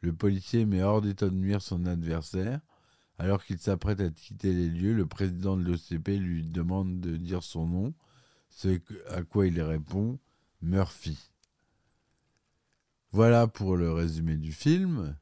le 0.00 0.12
policier 0.12 0.66
met 0.66 0.82
hors 0.82 1.02
d'état 1.02 1.28
de 1.28 1.34
nuire 1.34 1.62
son 1.62 1.86
adversaire. 1.86 2.60
Alors 3.18 3.44
qu'il 3.44 3.58
s'apprête 3.58 4.00
à 4.00 4.10
quitter 4.10 4.52
les 4.52 4.68
lieux, 4.68 4.92
le 4.92 5.06
président 5.06 5.56
de 5.56 5.62
l'OCP 5.62 6.08
lui 6.18 6.42
demande 6.42 7.00
de 7.00 7.16
dire 7.16 7.42
son 7.42 7.66
nom, 7.66 7.94
ce 8.50 8.78
à 9.08 9.22
quoi 9.22 9.46
il 9.46 9.60
répond 9.62 10.18
Murphy. 10.60 11.30
Voilà 13.12 13.46
pour 13.46 13.76
le 13.76 13.92
résumé 13.92 14.36
du 14.36 14.52
film. 14.52 15.16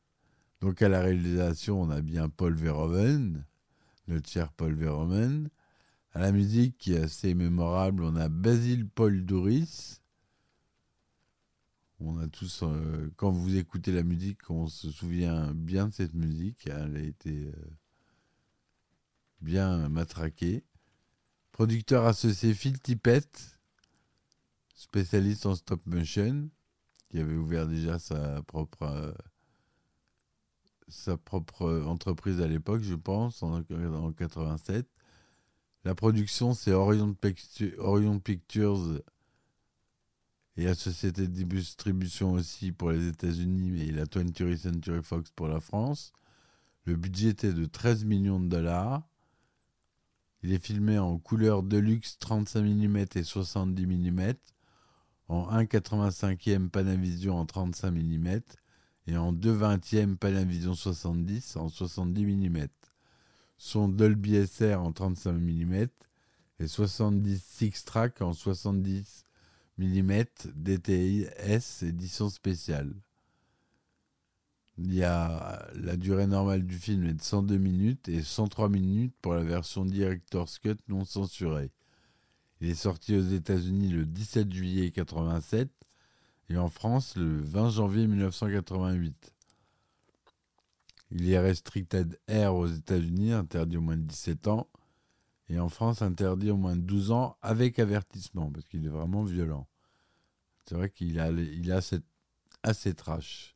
Donc 0.61 0.83
à 0.83 0.88
la 0.88 1.00
réalisation, 1.00 1.81
on 1.81 1.90
a 1.90 2.00
bien 2.00 2.28
Paul 2.28 2.54
Verhoeven, 2.54 3.45
le 4.09 4.21
cher 4.26 4.50
Paul 4.52 4.75
Verhoeven. 4.75 5.49
À 6.12 6.21
la 6.21 6.33
musique, 6.33 6.78
qui 6.78 6.95
est 6.95 7.02
assez 7.02 7.35
mémorable, 7.35 8.02
on 8.04 8.16
a 8.16 8.28
Basile 8.28 8.88
Paul 8.88 9.25
Douris. 9.25 10.00
On 12.01 12.19
a 12.19 12.27
tous, 12.27 12.61
euh, 12.63 13.11
quand 13.17 13.31
vous 13.31 13.57
écoutez 13.57 13.93
la 13.93 14.03
musique, 14.03 14.51
on 14.51 14.67
se 14.67 14.91
souvient 14.91 15.53
bien 15.55 15.89
de 15.89 15.95
cette 15.95 16.15
musique. 16.15 16.67
Elle 16.67 16.97
a 16.97 17.01
été 17.01 17.47
euh, 17.47 17.53
bien 19.41 19.89
matraquée. 19.89 20.65
Producteur 21.53 22.05
associé 22.05 22.53
Phil 22.53 22.81
Tippett, 22.81 23.59
spécialiste 24.75 25.47
en 25.47 25.55
stop 25.55 25.87
motion, 25.87 26.51
qui 27.11 27.21
avait 27.21 27.37
ouvert 27.37 27.69
déjà 27.69 28.01
sa 28.01 28.43
propre, 28.43 28.83
euh, 28.83 29.13
sa 30.89 31.17
propre 31.17 31.85
entreprise 31.87 32.41
à 32.41 32.49
l'époque, 32.49 32.83
je 32.83 32.95
pense, 32.95 33.41
en, 33.45 33.63
en 33.63 34.13
87. 34.13 34.89
La 35.85 35.95
production, 35.95 36.55
c'est 36.55 36.73
Orion, 36.73 37.15
Orion 37.79 38.19
Pictures 38.19 39.01
et 40.56 40.64
la 40.64 40.75
société 40.75 41.26
de 41.26 41.42
distribution 41.42 42.32
aussi 42.32 42.70
pour 42.73 42.90
les 42.92 43.08
États-Unis 43.08 43.82
et 43.82 43.92
la 43.92 44.04
20th 44.04 44.56
Century 44.56 45.02
Fox 45.02 45.30
pour 45.30 45.49
la 45.49 45.61
France. 45.61 46.12
Le 46.84 46.96
budget 46.96 47.30
était 47.30 47.52
de 47.52 47.64
13 47.64 48.04
millions 48.04 48.38
de 48.38 48.49
dollars. 48.49 49.02
Il 50.42 50.52
est 50.52 50.64
filmé 50.64 50.99
en 50.99 51.18
couleur 51.18 51.62
deluxe 51.62 52.18
35 52.18 52.62
mm 52.62 52.96
et 53.14 53.25
70 53.25 53.87
mm, 53.87 54.34
en 55.28 55.50
1,85e 55.50 56.68
Panavision 56.68 57.38
en 57.38 57.46
35 57.46 57.90
mm 57.90 58.40
et 59.06 59.16
en 59.16 59.32
2,20e 59.32 60.16
Panavision 60.16 60.75
70 60.75 61.56
en 61.56 61.68
70 61.68 62.25
mm. 62.26 62.66
Son 63.56 63.88
Dolby 63.88 64.46
SR 64.46 64.76
en 64.80 64.92
35 64.92 65.32
mm 65.32 65.87
et 66.61 66.68
70 66.68 67.42
six 67.42 67.84
track 67.84 68.20
en 68.20 68.34
70 68.34 69.24
mm 69.78 70.25
DTS 70.54 71.83
édition 71.83 72.31
spéciale. 72.31 72.95
La 74.76 75.97
durée 75.97 76.26
normale 76.26 76.64
du 76.64 76.76
film 76.76 77.04
est 77.04 77.14
de 77.14 77.23
102 77.23 77.59
minutes 77.59 78.09
et 78.09 78.23
103 78.23 78.69
minutes 78.69 79.14
pour 79.23 79.35
la 79.35 79.43
version 79.43 79.85
Director's 79.85 80.59
Cut 80.59 80.76
non 80.88 81.04
censurée. 81.04 81.71
Il 82.61 82.71
est 82.71 82.75
sorti 82.75 83.16
aux 83.16 83.23
États-Unis 83.23 83.90
le 83.90 84.04
17 84.04 84.52
juillet 84.52 84.93
1987 84.97 85.69
et 86.50 86.57
en 86.57 86.69
France 86.69 87.16
le 87.16 87.40
20 87.40 87.71
janvier 87.71 88.07
1988. 88.07 89.33
Il 91.11 91.31
est 91.31 91.38
restricted 91.38 92.19
air 92.26 92.54
aux 92.54 92.66
États-Unis, 92.66 93.33
interdit 93.33 93.76
au 93.76 93.81
moins 93.81 93.97
de 93.97 94.02
17 94.02 94.49
ans, 94.49 94.69
et 95.49 95.59
en 95.59 95.69
France 95.69 96.03
interdit 96.03 96.51
au 96.51 96.57
moins 96.57 96.77
de 96.77 96.81
12 96.81 97.11
ans 97.11 97.37
avec 97.43 97.79
avertissement, 97.79 98.51
parce 98.51 98.67
qu'il 98.67 98.85
est 98.85 98.91
vraiment 98.91 99.25
violent. 99.25 99.67
C'est 100.67 100.75
vrai 100.75 100.91
qu'il 100.91 101.21
a, 101.21 101.31
a 101.77 101.81
cette, 101.81 102.05
assez 102.63 102.95
trash. 102.95 103.55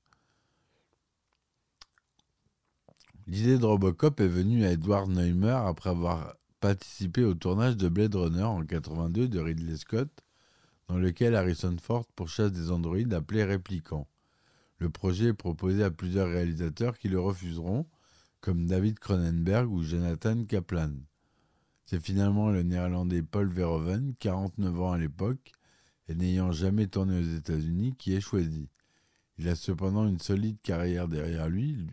L'idée 3.26 3.58
de 3.58 3.64
Robocop 3.64 4.20
est 4.20 4.28
venue 4.28 4.64
à 4.64 4.72
Edward 4.72 5.10
Neumer 5.10 5.60
après 5.66 5.90
avoir 5.90 6.34
participé 6.60 7.24
au 7.24 7.34
tournage 7.34 7.76
de 7.76 7.88
Blade 7.88 8.14
Runner 8.14 8.42
en 8.42 8.64
82 8.64 9.28
de 9.28 9.38
Ridley 9.38 9.76
Scott, 9.76 10.10
dans 10.88 10.96
lequel 10.96 11.34
Harrison 11.34 11.76
Ford 11.80 12.06
pourchasse 12.16 12.52
des 12.52 12.70
androïdes 12.70 13.14
appelés 13.14 13.44
réplicants. 13.44 14.08
Le 14.78 14.90
projet 14.90 15.26
est 15.26 15.34
proposé 15.34 15.82
à 15.84 15.90
plusieurs 15.90 16.28
réalisateurs 16.28 16.98
qui 16.98 17.08
le 17.08 17.20
refuseront, 17.20 17.86
comme 18.40 18.66
David 18.66 18.98
Cronenberg 18.98 19.70
ou 19.70 19.82
Jonathan 19.82 20.44
Kaplan. 20.44 20.92
C'est 21.90 22.04
finalement 22.04 22.50
le 22.50 22.62
néerlandais 22.62 23.22
Paul 23.22 23.50
Verhoeven, 23.50 24.14
49 24.18 24.78
ans 24.82 24.92
à 24.92 24.98
l'époque, 24.98 25.52
et 26.06 26.14
n'ayant 26.14 26.52
jamais 26.52 26.86
tourné 26.86 27.18
aux 27.18 27.36
États-Unis, 27.38 27.94
qui 27.96 28.12
est 28.12 28.20
choisi. 28.20 28.68
Il 29.38 29.48
a 29.48 29.54
cependant 29.54 30.06
une 30.06 30.20
solide 30.20 30.60
carrière 30.60 31.08
derrière 31.08 31.48
lui, 31.48 31.86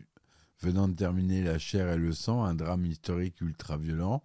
venant 0.60 0.86
de 0.86 0.92
terminer 0.92 1.42
La 1.42 1.58
chair 1.58 1.90
et 1.90 1.96
le 1.96 2.12
sang, 2.12 2.44
un 2.44 2.52
drame 2.52 2.84
historique 2.84 3.40
ultra-violent. 3.40 4.22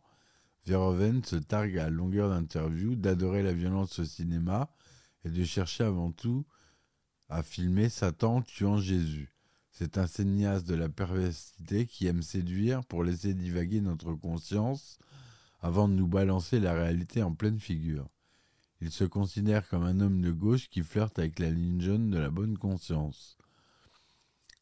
Verhoeven 0.66 1.24
se 1.24 1.38
targue 1.38 1.78
à 1.78 1.90
longueur 1.90 2.28
d'interview 2.28 2.96
d'adorer 2.96 3.42
la 3.42 3.54
violence 3.54 3.98
au 4.00 4.04
cinéma 4.04 4.70
et 5.24 5.30
de 5.30 5.44
chercher 5.46 5.86
avant 5.86 6.12
tout 6.12 6.46
a 7.30 7.44
filmé 7.44 7.88
Satan 7.88 8.42
tuant 8.42 8.76
Jésus. 8.76 9.34
C'est 9.72 9.98
un 9.98 10.08
cinéaste 10.08 10.68
de 10.68 10.76
la 10.76 10.90
perversité 10.90 11.86
qui 11.86 12.08
aime 12.08 12.24
séduire 12.24 12.84
pour 12.84 13.06
laisser 13.06 13.34
divaguer 13.34 13.80
notre 13.80 14.14
conscience 14.16 15.00
avant 15.62 15.88
de 15.88 15.94
nous 15.94 16.08
balancer 16.08 16.60
la 16.60 16.74
réalité 16.74 17.24
en 17.24 17.34
pleine 17.34 17.60
figure. 17.60 18.08
Il 18.82 18.92
se 18.92 19.04
considère 19.04 19.68
comme 19.70 19.84
un 19.84 20.00
homme 20.00 20.22
de 20.22 20.32
gauche 20.32 20.70
qui 20.70 20.82
flirte 20.82 21.20
avec 21.20 21.38
la 21.38 21.52
ligne 21.52 21.82
jaune 21.82 22.10
de 22.10 22.18
la 22.18 22.32
bonne 22.32 22.58
conscience. 22.58 23.38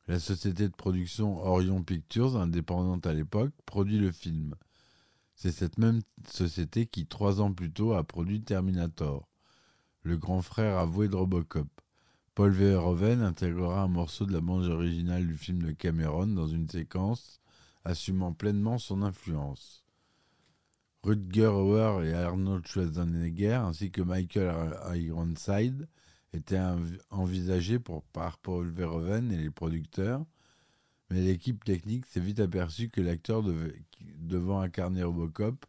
La 0.08 0.20
société 0.20 0.68
de 0.68 0.75
production 0.75 1.38
Orion 1.38 1.84
Pictures, 1.84 2.36
indépendante 2.36 3.06
à 3.06 3.13
l'époque, 3.13 3.53
produit 3.65 4.00
le 4.00 4.12
film. 4.12 4.56
C'est 5.36 5.51
cette 5.51 5.77
même 5.77 6.01
société 6.27 6.86
qui, 6.86 7.06
trois 7.06 7.39
ans 7.39 7.53
plus 7.53 7.72
tôt, 7.72 7.94
a 7.94 8.03
produit 8.03 8.41
Terminator, 8.41 9.29
le 10.03 10.18
grand 10.18 10.41
frère 10.41 10.77
avoué 10.77 11.08
de 11.08 11.15
Robocop. 11.15 11.70
Paul 12.36 12.51
Verhoeven 12.51 13.22
intégrera 13.22 13.84
un 13.84 13.88
morceau 13.88 14.25
de 14.25 14.34
la 14.34 14.41
bande 14.41 14.65
originale 14.65 15.27
du 15.27 15.38
film 15.38 15.62
de 15.62 15.72
Cameron 15.72 16.27
dans 16.27 16.48
une 16.48 16.68
séquence, 16.68 17.39
assumant 17.86 18.34
pleinement 18.34 18.77
son 18.77 19.01
influence. 19.01 19.84
Rutger 21.03 21.48
Hauer 21.48 22.03
et 22.03 22.13
Arnold 22.13 22.68
Schwarzenegger, 22.68 23.53
ainsi 23.53 23.89
que 23.89 24.01
Michael 24.01 24.75
Ironside, 24.96 25.88
étaient 26.34 26.60
envisagés 27.10 27.79
par 27.79 28.38
Paul 28.39 28.70
Verhoeven 28.70 29.32
et 29.32 29.38
les 29.38 29.50
producteurs, 29.50 30.25
mais 31.10 31.22
l'équipe 31.22 31.63
technique 31.63 32.06
s'est 32.06 32.20
vite 32.20 32.39
aperçue 32.39 32.89
que 32.89 33.01
l'acteur 33.01 33.44
devant 34.20 34.60
incarner 34.60 35.03
Robocop 35.03 35.65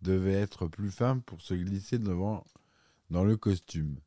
devait 0.00 0.32
être 0.32 0.66
plus 0.66 0.90
fin 0.90 1.18
pour 1.18 1.40
se 1.40 1.54
glisser 1.54 1.98
devant 1.98 2.44
dans 3.10 3.24
le 3.24 3.36
costume. 3.36 4.00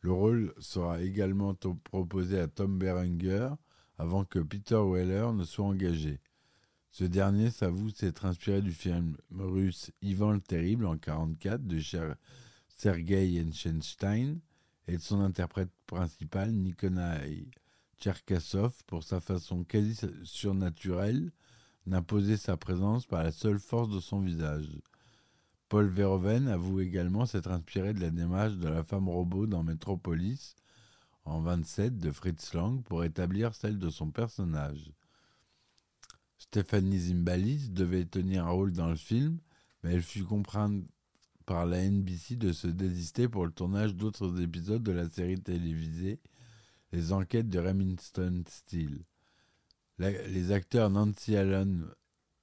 Le 0.00 0.12
rôle 0.12 0.54
sera 0.58 1.02
également 1.02 1.54
proposé 1.84 2.40
à 2.40 2.48
Tom 2.48 2.78
Berenger 2.78 3.50
avant 3.98 4.24
que 4.24 4.38
Peter 4.38 4.80
Weller 4.80 5.32
ne 5.32 5.44
soit 5.44 5.66
engagé. 5.66 6.20
Ce 6.98 7.04
dernier 7.04 7.52
s'avoue 7.52 7.90
s'être 7.90 8.24
inspiré 8.24 8.60
du 8.60 8.72
film 8.72 9.16
russe 9.30 9.92
Ivan 10.02 10.32
le 10.32 10.40
Terrible 10.40 10.84
en 10.84 10.94
1944 10.94 11.64
de 11.64 11.78
Sergei 12.76 13.36
Eisenstein 13.36 14.40
et 14.88 14.96
de 14.96 15.00
son 15.00 15.20
interprète 15.20 15.70
principal 15.86 16.50
Nikolai 16.50 17.46
Tcherkassov 18.00 18.82
pour 18.88 19.04
sa 19.04 19.20
façon 19.20 19.62
quasi 19.62 19.96
surnaturelle 20.24 21.30
d'imposer 21.86 22.36
sa 22.36 22.56
présence 22.56 23.06
par 23.06 23.22
la 23.22 23.30
seule 23.30 23.60
force 23.60 23.90
de 23.90 24.00
son 24.00 24.20
visage. 24.20 24.68
Paul 25.68 25.86
Verhoeven 25.86 26.48
avoue 26.48 26.80
également 26.80 27.26
s'être 27.26 27.52
inspiré 27.52 27.94
de 27.94 28.00
la 28.00 28.10
démarche 28.10 28.56
de 28.56 28.66
la 28.66 28.82
femme 28.82 29.08
robot 29.08 29.46
dans 29.46 29.62
Metropolis 29.62 30.56
en 31.24 31.42
27 31.42 31.96
de 31.96 32.10
Fritz 32.10 32.54
Lang 32.54 32.82
pour 32.82 33.04
établir 33.04 33.54
celle 33.54 33.78
de 33.78 33.88
son 33.88 34.10
personnage. 34.10 34.90
Stephanie 36.38 36.98
Zimbalist 36.98 37.72
devait 37.72 38.04
tenir 38.04 38.46
un 38.46 38.50
rôle 38.50 38.72
dans 38.72 38.88
le 38.88 38.96
film, 38.96 39.38
mais 39.82 39.94
elle 39.94 40.02
fut 40.02 40.24
contrainte 40.24 40.84
par 41.46 41.66
la 41.66 41.82
NBC 41.82 42.36
de 42.36 42.52
se 42.52 42.68
désister 42.68 43.28
pour 43.28 43.44
le 43.44 43.52
tournage 43.52 43.94
d'autres 43.94 44.40
épisodes 44.40 44.82
de 44.82 44.92
la 44.92 45.08
série 45.08 45.40
télévisée 45.40 46.20
Les 46.92 47.12
Enquêtes 47.12 47.48
de 47.48 47.58
Remington 47.58 48.44
Steele. 48.48 49.04
Les 49.98 50.52
acteurs 50.52 50.90
Nancy 50.90 51.36
Allen, 51.36 51.86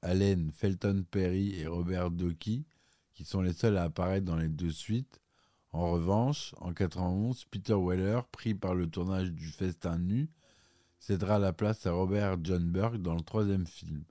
Allen, 0.02 0.52
Felton 0.52 1.06
Perry 1.10 1.56
et 1.60 1.68
Robert 1.68 2.12
Docky, 2.12 2.66
qui 3.14 3.24
sont 3.24 3.42
les 3.42 3.54
seuls 3.54 3.78
à 3.78 3.84
apparaître 3.84 4.26
dans 4.26 4.36
les 4.36 4.50
deux 4.50 4.72
suites. 4.72 5.22
En 5.72 5.92
revanche, 5.92 6.54
en 6.58 6.74
91, 6.74 7.46
Peter 7.46 7.76
Weller, 7.76 8.22
pris 8.32 8.54
par 8.54 8.76
le 8.76 8.88
tournage 8.88 9.32
du 9.32 9.48
Festin 9.48 10.00
nu, 10.00 10.30
cédera 11.06 11.38
la 11.38 11.54
place 11.54 11.86
à 11.86 11.92
Robert 11.92 12.38
John 12.44 12.64
Burke 12.64 12.98
dans 12.98 13.14
le 13.14 13.22
troisième 13.22 13.68
film. 13.68 14.04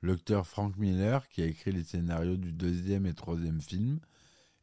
L'acteur 0.00 0.46
Frank 0.46 0.76
Miller, 0.76 1.28
qui 1.28 1.42
a 1.42 1.46
écrit 1.46 1.72
les 1.72 1.82
scénarios 1.82 2.36
du 2.36 2.52
deuxième 2.52 3.04
et 3.04 3.14
troisième 3.14 3.60
film, 3.60 3.98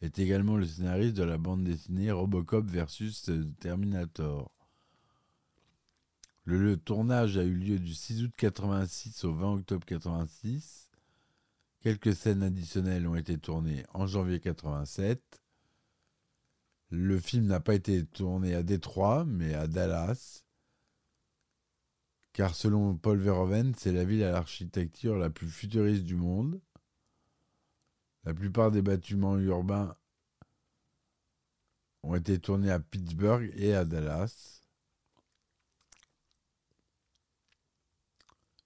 est 0.01 0.17
également 0.17 0.55
le 0.55 0.65
scénariste 0.65 1.17
de 1.17 1.23
la 1.23 1.37
bande 1.37 1.65
dessinée 1.65 2.09
Robocop 2.09 2.65
versus 2.65 3.29
Terminator. 3.59 4.49
Le, 6.45 6.77
tournage 6.77 7.37
a 7.37 7.43
eu 7.43 7.53
lieu 7.53 7.79
du 7.79 7.93
6 7.93 8.23
août 8.23 8.31
86 8.37 9.25
au 9.25 9.33
20 9.33 9.55
octobre 9.55 9.85
86. 9.85 10.89
Quelques 11.81 12.15
scènes 12.15 12.43
additionnelles 12.43 13.09
ont 13.09 13.15
été 13.15 13.37
tournées 13.37 13.83
en 13.93 14.07
janvier 14.07 14.39
87. 14.39 15.21
Le 16.91 17.19
film 17.19 17.47
n'a 17.47 17.59
pas 17.59 17.75
été 17.75 18.05
tourné 18.05 18.55
à 18.55 18.63
Détroit, 18.63 19.25
mais 19.25 19.53
à 19.53 19.67
Dallas. 19.67 20.46
Car 22.37 22.53
selon 22.53 22.95
Paul 22.95 23.17
Verhoeven, 23.17 23.73
c'est 23.75 23.91
la 23.91 24.05
ville 24.05 24.23
à 24.23 24.29
l'architecture 24.29 25.17
la 25.17 25.31
plus 25.31 25.49
futuriste 25.49 26.03
du 26.03 26.15
monde. 26.15 26.61
La 28.25 28.33
plupart 28.35 28.69
des 28.69 28.83
bâtiments 28.83 29.39
urbains 29.39 29.97
ont 32.03 32.13
été 32.13 32.37
tournés 32.37 32.69
à 32.69 32.79
Pittsburgh 32.79 33.51
et 33.55 33.73
à 33.73 33.85
Dallas. 33.85 34.61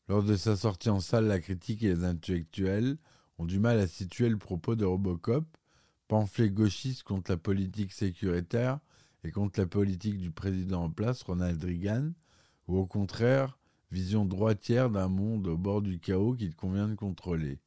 Lors 0.09 0.23
de 0.23 0.35
sa 0.35 0.57
sortie 0.57 0.89
en 0.89 0.99
salle, 0.99 1.27
la 1.27 1.39
critique 1.39 1.81
et 1.83 1.95
les 1.95 2.03
intellectuels 2.03 2.97
ont 3.37 3.45
du 3.45 3.57
mal 3.57 3.79
à 3.79 3.87
situer 3.87 4.27
le 4.27 4.37
propos 4.37 4.75
de 4.75 4.83
Robocop, 4.83 5.45
pamphlet 6.09 6.49
gauchiste 6.49 7.03
contre 7.03 7.31
la 7.31 7.37
politique 7.37 7.93
sécuritaire 7.93 8.81
et 9.23 9.31
contre 9.31 9.61
la 9.61 9.65
politique 9.65 10.17
du 10.17 10.29
président 10.29 10.83
en 10.83 10.89
place, 10.91 11.23
Ronald 11.23 11.63
Reagan, 11.63 12.11
ou 12.67 12.77
au 12.77 12.85
contraire, 12.85 13.57
vision 13.91 14.25
droitière 14.25 14.89
d'un 14.89 15.09
monde 15.09 15.47
au 15.47 15.57
bord 15.57 15.81
du 15.81 15.99
chaos 15.99 16.33
qu'il 16.33 16.55
convient 16.55 16.87
de 16.87 16.95
contrôler. 16.95 17.59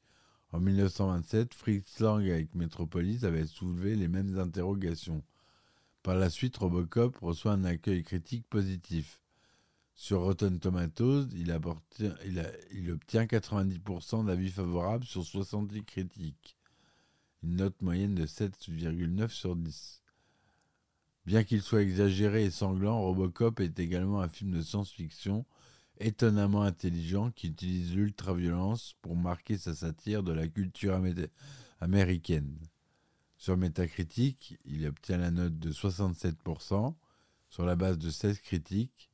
En 0.53 0.61
1927, 0.61 1.53
Fritz 1.53 2.01
Lang 2.01 2.23
avec 2.29 2.55
Metropolis 2.55 3.25
avait 3.25 3.47
soulevé 3.47 3.97
les 3.97 4.09
mêmes 4.09 4.39
interrogations. 4.39 5.23
Par 6.03 6.15
la 6.15 6.31
suite, 6.31 6.57
Robocop 6.57 7.17
reçoit 7.19 7.53
un 7.53 7.65
accueil 7.65 8.03
critique 8.03 8.47
positif. 8.49 9.21
Sur 9.97 10.21
Rotten 10.21 10.59
Tomatoes, 10.59 11.29
il, 11.35 11.51
obtient 12.91 13.25
90% 13.25 14.27
d'avis 14.27 14.51
favorables 14.51 15.05
sur 15.05 15.25
70 15.25 15.85
critiques. 15.85 16.57
Une 17.43 17.57
note 17.57 17.81
moyenne 17.83 18.15
de 18.15 18.27
7,9 18.27 19.29
sur 19.29 19.57
10. 19.57 20.03
Bien 21.27 21.45
qu'il 21.45 21.63
soit 21.63 21.83
exagéré 21.83 22.45
et 22.45 22.51
sanglant, 22.51 23.01
Robocop 23.01 23.61
est 23.61 23.79
également 23.79 24.21
un 24.21 24.29
film 24.29 24.51
de 24.51 24.63
science-fiction 24.63 25.45
étonnamment 25.99 26.63
intelligent 26.63 27.31
qui 27.31 27.49
utilise 27.49 27.95
l'ultraviolence 27.95 28.95
pour 29.03 29.17
marquer 29.17 29.57
sa 29.59 29.75
satire 29.75 30.23
de 30.23 30.33
la 30.33 30.49
culture 30.49 30.95
amé- 30.95 31.29
américaine. 31.81 32.59
Sur 33.37 33.57
Metacritic, 33.57 34.59
il 34.65 34.87
obtient 34.87 35.19
la 35.19 35.31
note 35.31 35.59
de 35.59 35.71
67% 35.73 36.97
sur 37.49 37.65
la 37.65 37.77
base 37.77 37.99
de 37.99 38.11
16 38.11 38.41
critiques. 38.41 39.11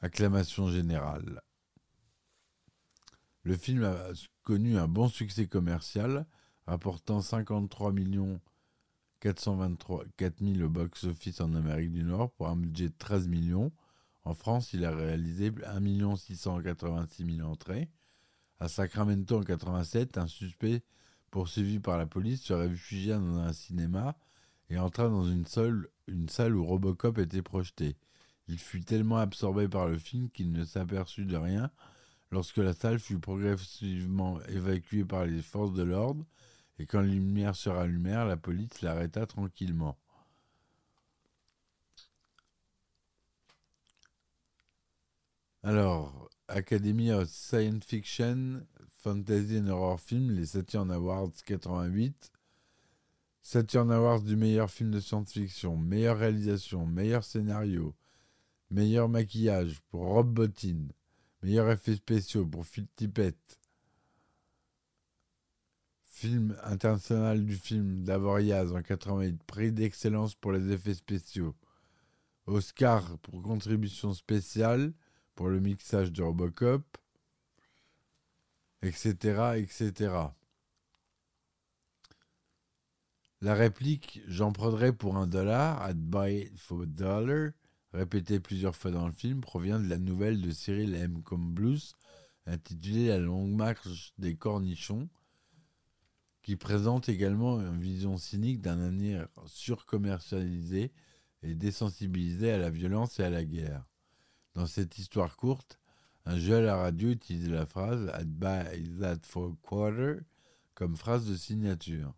Acclamation 0.00 0.70
générale. 0.70 1.42
Le 3.42 3.56
film 3.56 3.84
a 3.84 4.10
connu 4.42 4.78
un 4.78 4.88
bon 4.88 5.08
succès 5.08 5.46
commercial, 5.46 6.26
rapportant 6.66 7.20
53 7.20 7.92
423 9.20 10.04
000 10.40 10.60
au 10.64 10.68
box-office 10.68 11.40
en 11.40 11.54
Amérique 11.54 11.92
du 11.92 12.04
Nord 12.04 12.30
pour 12.32 12.48
un 12.48 12.56
budget 12.56 12.88
de 12.88 12.94
13 12.98 13.26
millions. 13.26 13.72
En 14.28 14.34
France, 14.34 14.74
il 14.74 14.84
a 14.84 14.94
réalisé 14.94 15.50
1 15.64 16.16
686 16.16 17.36
000 17.36 17.48
entrées. 17.48 17.88
À 18.60 18.68
Sacramento 18.68 19.38
en 19.38 19.42
87, 19.42 20.18
un 20.18 20.26
suspect 20.26 20.82
poursuivi 21.30 21.78
par 21.78 21.96
la 21.96 22.04
police 22.04 22.42
se 22.42 22.52
réfugia 22.52 23.16
dans 23.16 23.38
un 23.38 23.54
cinéma 23.54 24.18
et 24.68 24.78
entra 24.78 25.08
dans 25.08 25.24
une 25.24 25.46
salle, 25.46 25.88
une 26.08 26.28
salle 26.28 26.54
où 26.54 26.66
Robocop 26.66 27.16
était 27.16 27.40
projeté. 27.40 27.96
Il 28.48 28.58
fut 28.58 28.82
tellement 28.82 29.16
absorbé 29.16 29.66
par 29.66 29.86
le 29.86 29.96
film 29.96 30.28
qu'il 30.28 30.52
ne 30.52 30.66
s'aperçut 30.66 31.24
de 31.24 31.38
rien 31.38 31.70
lorsque 32.30 32.58
la 32.58 32.74
salle 32.74 32.98
fut 32.98 33.18
progressivement 33.18 34.42
évacuée 34.42 35.06
par 35.06 35.24
les 35.24 35.40
forces 35.40 35.72
de 35.72 35.84
l'ordre 35.84 36.26
et 36.78 36.84
quand 36.84 37.00
les 37.00 37.14
lumières 37.14 37.56
se 37.56 37.70
rallumèrent, 37.70 38.26
la 38.26 38.36
police 38.36 38.82
l'arrêta 38.82 39.24
tranquillement. 39.24 39.96
Alors, 45.64 46.30
Academy 46.46 47.10
of 47.10 47.28
Science 47.28 47.84
Fiction, 47.84 48.64
Fantasy 48.98 49.58
and 49.58 49.68
Horror 49.68 49.98
Film, 49.98 50.30
les 50.30 50.46
Saturn 50.46 50.90
Awards 50.92 51.32
88. 51.44 52.30
Saturn 53.42 53.90
Awards 53.90 54.22
du 54.22 54.36
meilleur 54.36 54.70
film 54.70 54.92
de 54.92 55.00
science-fiction, 55.00 55.76
meilleure 55.76 56.18
réalisation, 56.18 56.86
meilleur 56.86 57.24
scénario, 57.24 57.94
meilleur 58.70 59.08
maquillage 59.08 59.80
pour 59.88 60.02
Rob 60.02 60.32
Bottin, 60.32 60.88
meilleur 61.42 61.70
effets 61.70 61.96
spéciaux 61.96 62.46
pour 62.46 62.64
Phil 62.64 62.86
Tippett. 62.94 63.58
Film 66.02 66.56
international 66.62 67.44
du 67.44 67.56
film 67.56 68.04
d'Avoriaz 68.04 68.72
en 68.72 68.82
88, 68.82 69.42
prix 69.44 69.72
d'excellence 69.72 70.34
pour 70.36 70.52
les 70.52 70.70
effets 70.70 70.94
spéciaux. 70.94 71.56
Oscar 72.46 73.18
pour 73.18 73.42
contribution 73.42 74.14
spéciale 74.14 74.92
pour 75.38 75.50
le 75.50 75.60
mixage 75.60 76.10
de 76.10 76.20
Robocop, 76.20 76.98
etc., 78.82 79.52
etc. 79.54 80.12
La 83.40 83.54
réplique 83.54 84.20
«J'en 84.26 84.50
prendrai 84.50 84.92
pour 84.92 85.16
un 85.16 85.28
dollar 85.28 85.88
»«I'd 85.88 85.96
buy 85.96 86.40
it 86.40 86.58
for 86.58 86.82
a 86.82 86.86
dollar» 86.86 87.52
répétée 87.92 88.40
plusieurs 88.40 88.74
fois 88.74 88.90
dans 88.90 89.06
le 89.06 89.12
film 89.12 89.40
provient 89.40 89.78
de 89.78 89.88
la 89.88 89.98
nouvelle 89.98 90.42
de 90.42 90.50
Cyril 90.50 90.96
M. 90.96 91.22
Blues 91.30 91.94
intitulée 92.46 93.06
La 93.06 93.18
longue 93.18 93.54
marche 93.54 94.12
des 94.18 94.34
cornichons 94.34 95.08
qui 96.42 96.56
présente 96.56 97.08
également 97.08 97.60
une 97.60 97.80
vision 97.80 98.16
cynique 98.16 98.60
d'un 98.60 98.80
avenir 98.80 99.28
surcommercialisé 99.46 100.90
et 101.44 101.54
désensibilisé 101.54 102.50
à 102.50 102.58
la 102.58 102.70
violence 102.70 103.20
et 103.20 103.22
à 103.22 103.30
la 103.30 103.44
guerre. 103.44 103.86
Dans 104.54 104.66
cette 104.66 104.98
histoire 104.98 105.36
courte, 105.36 105.78
un 106.24 106.38
jeu 106.38 106.56
à 106.56 106.60
la 106.60 106.76
radio 106.76 107.10
utilise 107.10 107.48
la 107.48 107.66
phrase 107.66 108.10
I'd 108.20 108.38
buy 108.38 108.64
that 109.00 109.20
for 109.22 109.54
quarter 109.62 110.24
comme 110.74 110.96
phrase 110.96 111.28
de 111.28 111.36
signature. 111.36 112.14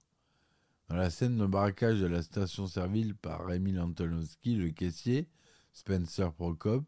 Dans 0.88 0.97
la 0.97 1.11
scène 1.11 1.37
de 1.37 1.47
braquage 1.47 2.01
de 2.01 2.07
la 2.07 2.23
station-service 2.23 3.14
par 3.23 3.51
Emil 3.53 3.79
Antonowski, 3.79 4.57
le 4.57 4.71
caissier, 4.71 5.29
Spencer 5.73 6.33
Prokop, 6.33 6.85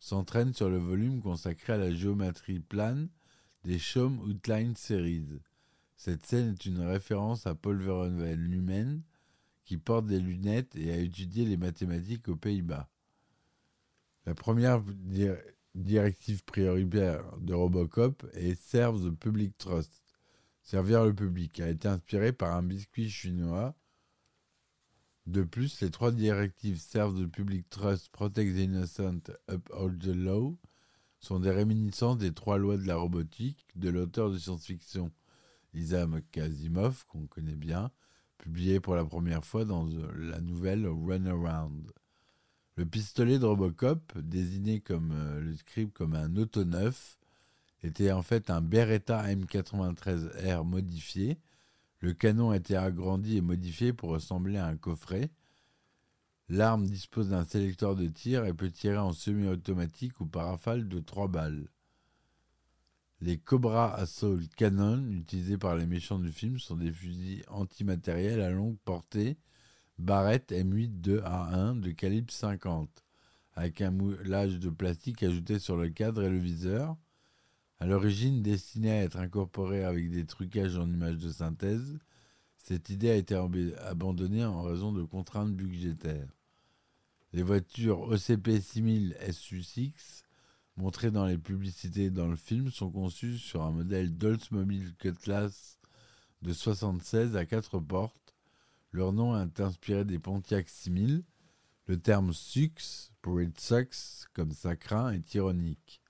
s'entraîne 0.00 0.54
sur 0.54 0.70
le 0.70 0.78
volume 0.78 1.20
consacré 1.20 1.74
à 1.74 1.78
la 1.78 1.92
géométrie 1.92 2.60
plane 2.60 3.08
des 3.64 3.78
Chaume 3.78 4.18
Outline 4.20 4.74
Series. 4.76 5.40
Cette 5.96 6.26
scène 6.26 6.52
est 6.52 6.66
une 6.66 6.80
référence 6.80 7.46
à 7.46 7.54
Paul 7.54 7.80
Verhoeven 7.80 8.34
lui-même, 8.34 9.02
qui 9.64 9.78
porte 9.78 10.06
des 10.06 10.20
lunettes 10.20 10.74
et 10.76 10.90
a 10.90 10.96
étudié 10.96 11.44
les 11.44 11.56
mathématiques 11.56 12.28
aux 12.28 12.36
Pays-Bas. 12.36 12.88
La 14.26 14.34
première 14.34 14.80
di- 14.82 15.28
directive 15.74 16.44
prioritaire 16.44 17.24
de 17.38 17.52
Robocop 17.54 18.24
est 18.34 18.54
Serve 18.60 19.10
the 19.10 19.14
Public 19.14 19.56
Trust, 19.58 20.02
servir 20.62 21.04
le 21.04 21.14
public, 21.14 21.60
a 21.60 21.68
été 21.68 21.88
inspirée 21.88 22.32
par 22.32 22.56
un 22.56 22.62
biscuit 22.62 23.10
chinois. 23.10 23.74
De 25.26 25.42
plus, 25.42 25.80
les 25.80 25.90
trois 25.90 26.12
directives 26.12 26.78
Serve 26.78 27.22
the 27.22 27.30
Public 27.30 27.68
Trust, 27.70 28.08
Protect 28.10 28.54
the 28.54 28.60
Innocent, 28.60 29.30
Uphold 29.50 29.98
the 30.00 30.14
Law 30.14 30.58
sont 31.20 31.40
des 31.40 31.50
réminiscences 31.50 32.18
des 32.18 32.32
trois 32.32 32.58
lois 32.58 32.76
de 32.76 32.86
la 32.86 32.96
robotique 32.96 33.66
de 33.76 33.88
l'auteur 33.88 34.30
de 34.30 34.36
science-fiction 34.38 35.10
Isaac 35.72 36.36
Asimov, 36.36 37.04
qu'on 37.06 37.26
connaît 37.26 37.56
bien, 37.56 37.90
publié 38.38 38.78
pour 38.78 38.94
la 38.94 39.04
première 39.04 39.44
fois 39.44 39.64
dans 39.64 39.88
euh, 39.88 40.12
la 40.16 40.40
nouvelle 40.40 40.86
Runaround. 40.86 41.90
Le 42.76 42.84
pistolet 42.84 43.38
de 43.38 43.44
Robocop, 43.44 44.18
désigné 44.18 44.80
comme 44.80 45.12
euh, 45.12 45.40
le 45.40 45.54
script 45.54 45.92
comme 45.92 46.14
un 46.14 46.34
auto-neuf, 46.36 47.18
était 47.84 48.10
en 48.10 48.22
fait 48.22 48.50
un 48.50 48.60
Beretta 48.60 49.22
M93R 49.28 50.64
modifié. 50.64 51.38
Le 52.00 52.14
canon 52.14 52.50
a 52.50 52.56
été 52.56 52.76
agrandi 52.76 53.36
et 53.36 53.40
modifié 53.42 53.92
pour 53.92 54.10
ressembler 54.10 54.58
à 54.58 54.66
un 54.66 54.76
coffret. 54.76 55.30
L'arme 56.48 56.84
dispose 56.86 57.28
d'un 57.30 57.44
sélecteur 57.44 57.94
de 57.94 58.08
tir 58.08 58.44
et 58.44 58.52
peut 58.52 58.70
tirer 58.70 58.98
en 58.98 59.12
semi-automatique 59.12 60.20
ou 60.20 60.26
par 60.26 60.46
rafale 60.48 60.88
de 60.88 60.98
3 60.98 61.28
balles. 61.28 61.68
Les 63.20 63.38
Cobra 63.38 63.94
Assault 63.94 64.40
Cannon 64.56 65.10
utilisés 65.12 65.58
par 65.58 65.76
les 65.76 65.86
méchants 65.86 66.18
du 66.18 66.32
film 66.32 66.58
sont 66.58 66.76
des 66.76 66.92
fusils 66.92 67.44
antimatériels 67.48 68.40
à 68.40 68.50
longue 68.50 68.76
portée 68.84 69.38
Barrett 69.98 70.50
M8 70.50 71.00
2A1 71.00 71.80
de 71.80 71.90
calibre 71.92 72.32
50 72.32 73.04
avec 73.54 73.80
un 73.80 73.90
moulage 73.90 74.58
de 74.58 74.68
plastique 74.68 75.22
ajouté 75.22 75.58
sur 75.58 75.76
le 75.76 75.88
cadre 75.88 76.22
et 76.24 76.30
le 76.30 76.38
viseur. 76.38 76.96
À 77.78 77.86
l'origine 77.86 78.42
destinée 78.42 78.90
à 78.90 79.02
être 79.02 79.18
incorporée 79.18 79.84
avec 79.84 80.10
des 80.10 80.26
trucages 80.26 80.76
en 80.76 80.88
images 80.88 81.18
de 81.18 81.30
synthèse, 81.30 81.98
cette 82.56 82.90
idée 82.90 83.10
a 83.10 83.16
été 83.16 83.34
abandonnée 83.86 84.44
en 84.44 84.62
raison 84.62 84.90
de 84.92 85.02
contraintes 85.02 85.54
budgétaires. 85.54 86.34
Les 87.32 87.42
voitures 87.42 88.00
OCP 88.00 88.60
6000 88.60 89.16
SU6 89.28 90.22
montrées 90.76 91.10
dans 91.10 91.26
les 91.26 91.38
publicités 91.38 92.10
dans 92.10 92.28
le 92.28 92.36
film 92.36 92.70
sont 92.70 92.90
conçues 92.90 93.38
sur 93.38 93.62
un 93.62 93.70
modèle 93.70 94.16
d'Oldsmobile 94.16 94.94
Cutlass 94.98 95.78
de 96.42 96.52
76 96.52 97.36
à 97.36 97.44
4 97.44 97.78
portes. 97.80 98.23
Leur 98.94 99.12
nom 99.12 99.36
est 99.36 99.58
inspiré 99.58 100.04
des 100.04 100.20
Pontiac 100.20 100.68
6000. 100.68 101.24
Le 101.88 101.98
terme 101.98 102.32
SUX 102.32 103.10
pour 103.22 103.42
It 103.42 103.58
Sucks, 103.58 104.28
comme 104.34 104.52
ça 104.52 104.76
craint, 104.76 105.10
est 105.10 105.34
ironique. 105.34 106.00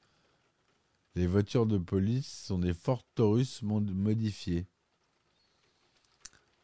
Les 1.15 1.27
voitures 1.27 1.65
de 1.65 1.79
police 1.79 2.31
sont 2.31 2.59
des 2.59 2.75
Ford 2.75 3.03
Taurus 3.15 3.63
modifiées. 3.63 4.67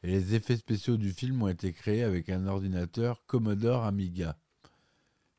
Et 0.03 0.09
les 0.09 0.35
effets 0.35 0.59
spéciaux 0.59 0.99
du 0.99 1.11
film 1.11 1.43
ont 1.43 1.49
été 1.49 1.73
créés 1.73 2.03
avec 2.03 2.29
un 2.29 2.47
ordinateur 2.47 3.25
Commodore 3.25 3.85
Amiga. 3.85 4.37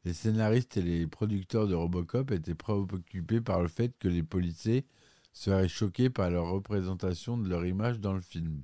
Les 0.04 0.13
scénaristes 0.13 0.78
et 0.78 0.82
les 0.82 1.06
producteurs 1.06 1.67
de 1.67 1.76
Robocop 1.76 2.32
étaient 2.32 2.56
préoccupés 2.56 3.41
par 3.41 3.62
le 3.62 3.67
fait 3.67 3.96
que 4.00 4.08
les 4.08 4.24
policiers 4.24 4.88
seraient 5.32 5.70
choqués 5.70 6.10
par 6.10 6.32
leur 6.32 6.48
représentation 6.48 7.38
de 7.38 7.48
leur 7.48 7.67
image 7.67 8.00
dans 8.00 8.13
le 8.13 8.22
film. 8.22 8.63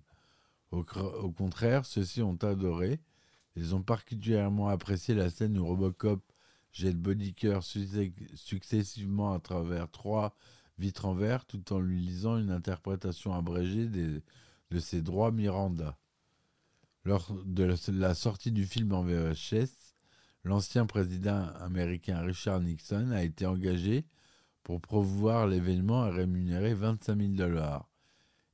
Au, 0.72 0.84
contraire, 0.84 1.86
ceux-ci 1.86 2.22
ont 2.22 2.38
adoré. 2.44 3.00
Ils 3.56 3.74
ont 3.74 3.82
particulièrement 3.82 4.68
apprécié 4.68 5.16
la 5.16 5.30
scène 5.30 5.58
où 5.58 5.66
Robocop 5.66 6.22
jette 6.72 6.98
Bodyker 6.98 7.60
successivement 8.36 9.34
à 9.34 9.40
travers 9.40 9.90
trois 9.90 10.36
vitres 10.78 11.06
en 11.06 11.14
verre 11.14 11.46
tout 11.46 11.74
en 11.74 11.80
lui 11.80 12.00
lisant 12.00 12.38
une 12.38 12.52
interprétation 12.52 13.34
abrégée 13.34 13.88
de 13.88 14.80
ses 14.80 15.02
droits 15.02 15.32
Miranda. 15.32 15.98
Lors 17.08 17.34
de 17.46 17.74
la 17.88 18.14
sortie 18.14 18.52
du 18.52 18.66
film 18.66 18.92
en 18.92 19.02
VHS, 19.02 19.96
l'ancien 20.44 20.86
président 20.86 21.48
américain 21.62 22.20
Richard 22.20 22.60
Nixon 22.60 23.12
a 23.12 23.24
été 23.24 23.46
engagé 23.46 24.06
pour 24.62 24.82
promouvoir 24.82 25.48
l'événement 25.48 26.06
et 26.08 26.12
rémunérer 26.12 26.74
25 26.74 27.18
000 27.18 27.32
dollars. 27.36 27.90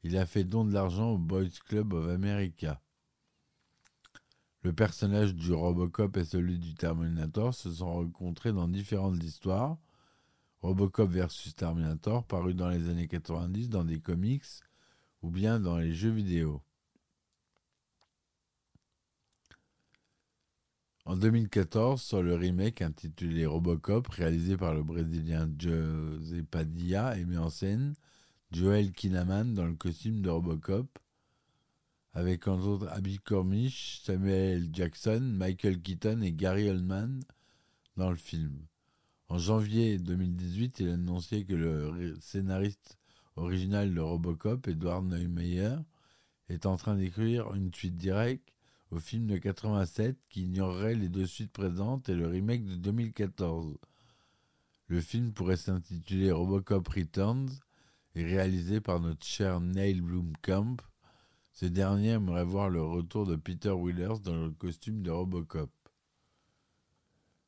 Il 0.04 0.18
a 0.18 0.26
fait 0.26 0.44
don 0.44 0.66
de 0.66 0.74
l'argent 0.74 1.12
au 1.12 1.18
Boys 1.18 1.50
Club 1.66 1.94
of 1.94 2.10
America. 2.10 2.82
Le 4.62 4.74
personnage 4.74 5.34
du 5.34 5.54
Robocop 5.54 6.18
et 6.18 6.26
celui 6.26 6.60
du 6.60 6.74
Terminator 6.76 7.54
se 7.54 7.72
sont 7.72 7.92
rencontrés 7.94 8.52
dans 8.52 8.68
différentes 8.68 9.24
histoires. 9.24 9.78
Robocop 10.62 11.10
versus 11.10 11.56
Terminator, 11.56 12.26
paru 12.26 12.54
dans 12.54 12.70
les 12.70 12.90
années 12.90 13.08
90 13.08 13.70
dans 13.70 13.86
des 13.86 14.00
comics 14.00 14.44
ou 15.22 15.30
bien 15.30 15.60
dans 15.60 15.78
les 15.78 15.94
jeux 15.94 16.12
vidéo. 16.12 16.62
En 21.06 21.18
2014, 21.18 22.02
sur 22.02 22.24
le 22.24 22.36
remake 22.36 22.82
intitulé 22.82 23.46
Robocop, 23.46 24.08
réalisé 24.08 24.56
par 24.56 24.74
le 24.74 24.84
Brésilien 24.84 25.50
José 25.60 26.44
Padilla 26.44 27.18
et 27.18 27.26
mis 27.26 27.38
en 27.38 27.50
scène 27.50 27.96
Joel 28.54 28.92
Kinnaman 28.92 29.56
dans 29.56 29.66
le 29.66 29.74
costume 29.74 30.22
de 30.22 30.30
Robocop, 30.30 31.00
avec 32.14 32.48
entre 32.48 32.68
autres 32.68 32.88
Abby 32.90 33.18
Cornish, 33.18 34.02
Samuel 34.04 34.70
Jackson, 34.72 35.22
Michael 35.22 35.82
Keaton 35.82 36.22
et 36.22 36.34
Gary 36.34 36.70
Oldman 36.70 37.20
dans 37.98 38.12
le 38.12 38.16
film. 38.16 38.56
En 39.28 39.40
janvier 39.40 39.98
2018, 39.98 40.82
il 40.82 40.90
a 40.90 40.94
annoncé 40.94 41.46
que 41.46 41.56
le 41.56 42.14
scénariste 42.22 43.00
original 43.38 43.92
de 43.92 44.00
Robocop, 44.00 44.68
Edward 44.68 45.04
Neumeyer, 45.06 45.78
est 46.50 46.68
en 46.68 46.78
train 46.78 46.96
d'écrire 46.96 47.56
une 47.56 47.74
suite 47.74 47.98
directe 47.98 48.54
au 48.92 49.00
film 49.00 49.26
de 49.26 49.38
87 49.38 50.16
qui 50.30 50.44
ignorerait 50.44 50.94
les 50.94 51.10
deux 51.10 51.26
suites 51.26 51.52
présentes 51.52 52.08
et 52.08 52.16
le 52.16 52.28
remake 52.28 52.66
de 52.66 52.76
2014. 52.76 53.80
Le 54.90 55.02
film 55.02 55.34
pourrait 55.34 55.58
s'intituler 55.58 56.32
Robocop 56.32 56.88
Returns 56.88 57.50
et 58.16 58.24
réalisé 58.24 58.82
par 58.82 59.00
notre 59.00 59.26
cher 59.26 59.60
Neil 59.60 60.02
Blomkamp, 60.02 60.78
ce 61.52 61.66
dernier 61.66 62.12
aimerait 62.12 62.44
voir 62.44 62.70
le 62.70 62.82
retour 62.84 63.26
de 63.26 63.36
Peter 63.36 63.72
Wheelers 63.72 64.20
dans 64.24 64.36
le 64.36 64.52
costume 64.52 65.02
de 65.02 65.12
Robocop. 65.12 65.72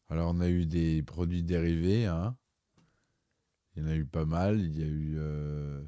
Alors 0.09 0.33
on 0.35 0.39
a 0.39 0.49
eu 0.49 0.65
des 0.65 1.01
produits 1.03 1.43
dérivés, 1.43 2.05
hein. 2.05 2.37
Il 3.75 3.83
y 3.83 3.85
en 3.85 3.89
a 3.89 3.95
eu 3.95 4.05
pas 4.05 4.25
mal. 4.25 4.59
Il 4.59 4.79
y 4.79 4.83
a 4.83 4.87
eu 4.87 5.15
euh, 5.17 5.83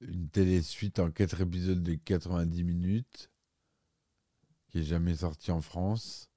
une 0.00 0.28
télé-suite 0.28 0.98
en 0.98 1.10
quatre 1.10 1.40
épisodes 1.40 1.82
de 1.82 1.94
90 1.94 2.64
minutes 2.64 3.30
qui 4.68 4.80
est 4.80 4.84
jamais 4.84 5.16
sortie 5.16 5.52
en 5.52 5.60
France. 5.60 6.30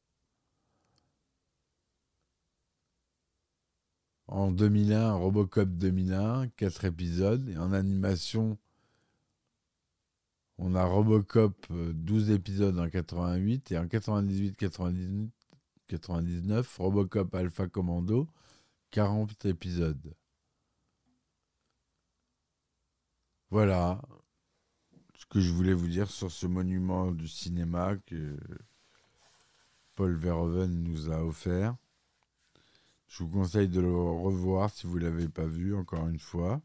En 4.28 4.52
2001, 4.52 5.14
Robocop 5.14 5.70
2001, 5.70 6.50
quatre 6.50 6.86
épisodes. 6.86 7.48
Et 7.50 7.58
en 7.58 7.72
animation, 7.74 8.58
on 10.58 10.76
a 10.76 10.84
Robocop, 10.84 11.68
12 11.70 12.30
euh, 12.32 12.36
épisodes 12.36 12.80
en 12.80 12.90
88 12.90 13.72
et 13.72 13.78
en 13.78 13.86
98-99, 13.86 15.30
Robocop 16.78 17.34
Alpha 17.36 17.68
Commando, 17.68 18.28
40 18.92 19.46
épisodes. 19.46 20.14
Voilà 23.50 24.02
ce 25.16 25.26
que 25.26 25.40
je 25.40 25.52
voulais 25.52 25.74
vous 25.74 25.88
dire 25.88 26.12
sur 26.12 26.32
ce 26.32 26.48
monument 26.48 27.12
du 27.12 27.28
cinéma 27.28 27.96
que 28.06 28.38
Paul 29.96 30.16
Verhoeven 30.18 30.84
nous 30.84 31.12
a 31.12 31.24
offert. 31.24 31.78
Je 33.08 33.24
vous 33.24 33.30
conseille 33.30 33.70
de 33.70 33.80
le 33.80 33.94
revoir 33.94 34.70
si 34.70 34.86
vous 34.86 35.00
ne 35.00 35.06
l'avez 35.06 35.30
pas 35.30 35.46
vu, 35.46 35.76
encore 35.76 36.08
une 36.08 36.20
fois. 36.20 36.62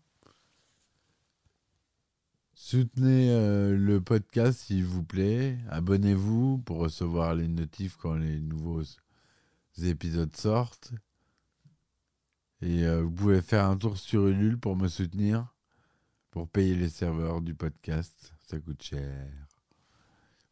Soutenez 2.55 3.31
euh, 3.31 3.77
le 3.77 4.01
podcast 4.01 4.61
s'il 4.61 4.85
vous 4.85 5.03
plaît. 5.03 5.59
Abonnez-vous 5.71 6.59
pour 6.59 6.79
recevoir 6.79 7.35
les 7.35 7.49
notifs 7.49 7.97
quand 7.97 8.15
les 8.15 8.41
nouveaux 8.41 8.83
épisodes 9.83 10.35
sortent. 10.37 10.93
Et 12.61 12.85
euh, 12.85 13.03
vous 13.03 13.11
pouvez 13.11 13.43
faire 13.43 13.65
un 13.67 13.77
tour 13.77 13.97
sur 13.99 14.29
Ulule 14.29 14.59
pour 14.59 14.77
me 14.77 14.87
soutenir, 14.89 15.53
pour 16.31 16.49
payer 16.49 16.75
les 16.75 16.89
serveurs 16.89 17.41
du 17.41 17.55
podcast. 17.55 18.33
Ça 18.47 18.59
coûte 18.61 18.83
cher. 18.83 19.29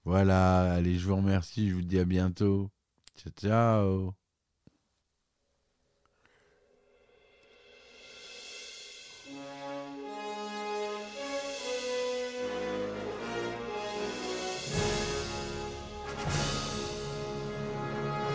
Voilà, 0.04 0.72
allez, 0.72 0.98
je 0.98 1.06
vous 1.06 1.16
remercie, 1.16 1.68
je 1.68 1.74
vous 1.74 1.82
dis 1.82 1.98
à 1.98 2.04
bientôt. 2.04 2.70
Ciao, 3.16 3.32
ciao. 3.32 4.19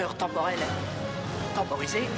Correcteur 0.00 0.16
temporel 0.16 0.58
temporisé. 1.54 2.08